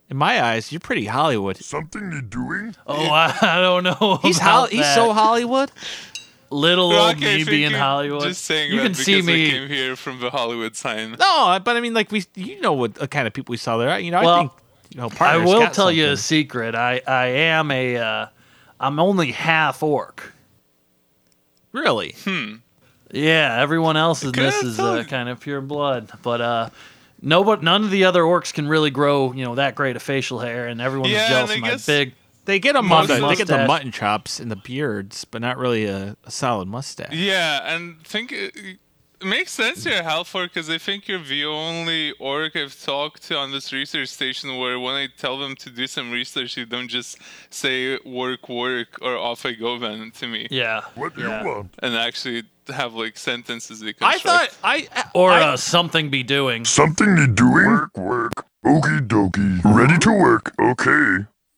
in 0.10 0.16
my 0.16 0.42
eyes, 0.42 0.72
you're 0.72 0.80
pretty 0.80 1.06
Hollywood. 1.06 1.58
Something 1.58 2.10
you're 2.12 2.22
doing? 2.22 2.76
Oh, 2.88 3.10
I, 3.12 3.38
I 3.42 3.62
don't 3.62 3.84
know. 3.84 4.18
He's 4.22 4.38
about 4.38 4.52
Hol- 4.52 4.68
he's 4.68 4.94
so 4.94 5.12
Hollywood. 5.12 5.72
Little 6.52 6.90
Well, 6.90 7.08
old 7.08 7.16
okay, 7.18 7.36
I 7.36 7.38
me 7.38 7.44
being 7.44 7.72
you're 7.72 7.80
Hollywood. 7.80 8.24
Just 8.24 8.46
saying 8.46 8.72
you 8.72 8.78
that 8.78 8.84
can 8.84 8.94
see 8.96 9.16
because 9.16 9.30
I 9.30 9.32
me. 9.34 9.50
came 9.52 9.68
here 9.68 9.96
from 9.96 10.20
the 10.20 10.30
Hollywood 10.30 10.76
sign. 10.76 11.12
No, 11.20 11.60
but 11.64 11.76
I 11.78 11.80
mean, 11.82 11.94
like 11.94 12.12
we, 12.12 12.24
you 12.36 12.60
know 12.62 12.74
what 12.74 13.10
kind 13.12 13.28
of 13.28 13.34
people 13.34 13.52
we 13.54 13.58
saw 13.58 13.78
there. 13.78 13.98
You 14.00 14.12
know, 14.12 14.22
Well, 14.22 14.36
I 14.36 14.40
think 14.40 14.52
you 14.90 15.02
know. 15.02 15.10
I 15.20 15.38
will 15.38 15.60
got 15.60 15.74
tell 15.74 15.92
you 15.92 16.08
a 16.10 16.18
secret. 16.18 16.76
I 16.76 17.02
I 17.08 17.26
am 17.28 17.70
a 17.72 17.98
uh, 17.98 18.26
I'm 18.80 19.00
only 19.00 19.32
half 19.32 19.84
orc. 19.84 20.34
Really? 21.72 22.16
Hmm. 22.24 22.56
Yeah, 23.12 23.58
everyone 23.60 23.98
else 23.98 24.24
in 24.24 24.32
this 24.32 24.64
is 24.64 24.80
uh, 24.80 25.04
kind 25.04 25.30
of 25.30 25.40
pure 25.40 25.62
blood, 25.62 26.12
but 26.22 26.42
uh, 26.42 26.70
no, 27.22 27.44
but 27.44 27.64
none 27.64 27.84
of 27.84 27.90
the 27.92 28.06
other 28.06 28.22
orcs 28.22 28.54
can 28.54 28.68
really 28.68 28.92
grow, 28.92 29.32
you 29.34 29.44
know, 29.44 29.56
that 29.56 29.74
great 29.76 29.96
of 29.96 30.02
facial 30.04 30.40
hair, 30.40 30.68
and 30.68 30.80
everyone's 30.80 31.12
Yeah, 31.14 31.28
jealous 31.28 31.50
and 31.52 31.58
of 31.58 31.62
my 31.62 31.70
guess- 31.72 31.86
big. 31.86 32.14
They 32.50 32.58
get 32.58 32.74
them 32.74 32.92
on 32.92 33.08
Most 33.08 33.20
the, 33.20 33.28
they 33.28 33.36
get 33.36 33.46
the 33.46 33.68
mutton 33.68 33.92
chops 33.92 34.40
and 34.40 34.50
the 34.50 34.56
beards, 34.56 35.24
but 35.24 35.40
not 35.40 35.60
really 35.60 35.86
a, 35.86 36.18
a 36.24 36.32
solid 36.32 36.68
mustache. 36.68 37.14
Yeah, 37.14 37.76
and 37.76 38.04
think 38.04 38.32
it, 38.32 38.56
it 38.56 38.80
makes 39.24 39.52
sense 39.52 39.86
you're 39.86 39.98
a 39.98 40.04
orc 40.04 40.52
because 40.52 40.68
I 40.68 40.80
think 40.80 41.08
you're 41.08 41.22
the 41.22 41.46
only 41.46 42.14
orc 42.14 42.56
I've 42.56 42.82
talked 42.82 43.22
to 43.28 43.38
on 43.38 43.52
this 43.52 43.72
research 43.72 44.10
station 44.10 44.58
where 44.58 44.80
when 44.80 44.96
I 44.96 45.10
tell 45.16 45.38
them 45.38 45.56
to 45.58 45.70
do 45.70 45.86
some 45.86 46.10
research, 46.10 46.58
you 46.58 46.66
don't 46.66 46.88
just 46.88 47.20
say 47.52 48.00
work, 48.04 48.50
work, 48.50 48.98
or 49.00 49.16
off 49.16 49.46
I 49.46 49.52
go 49.52 49.78
then 49.78 50.10
to 50.10 50.28
me, 50.28 50.48
Yeah. 50.50 50.82
What 50.96 51.16
do 51.16 51.22
yeah. 51.22 51.44
you 51.44 51.48
want? 51.48 51.76
and 51.84 51.96
actually 51.96 52.46
have 52.74 52.96
like 52.96 53.16
sentences 53.16 53.80
they 53.80 53.94
I 54.02 54.18
thought 54.18 54.50
I 54.64 54.88
Or 55.14 55.30
I, 55.30 55.50
uh, 55.50 55.58
something 55.58 56.10
be 56.10 56.24
doing. 56.24 56.66
Something 56.66 57.16
you 57.16 57.28
doing? 57.28 57.68
Work, 57.68 57.96
work. 57.96 58.46
Okie 58.66 59.08
dokie. 59.08 59.64
Ready 59.64 60.00
to 60.00 60.12
work. 60.12 60.56
Okay. 60.60 61.26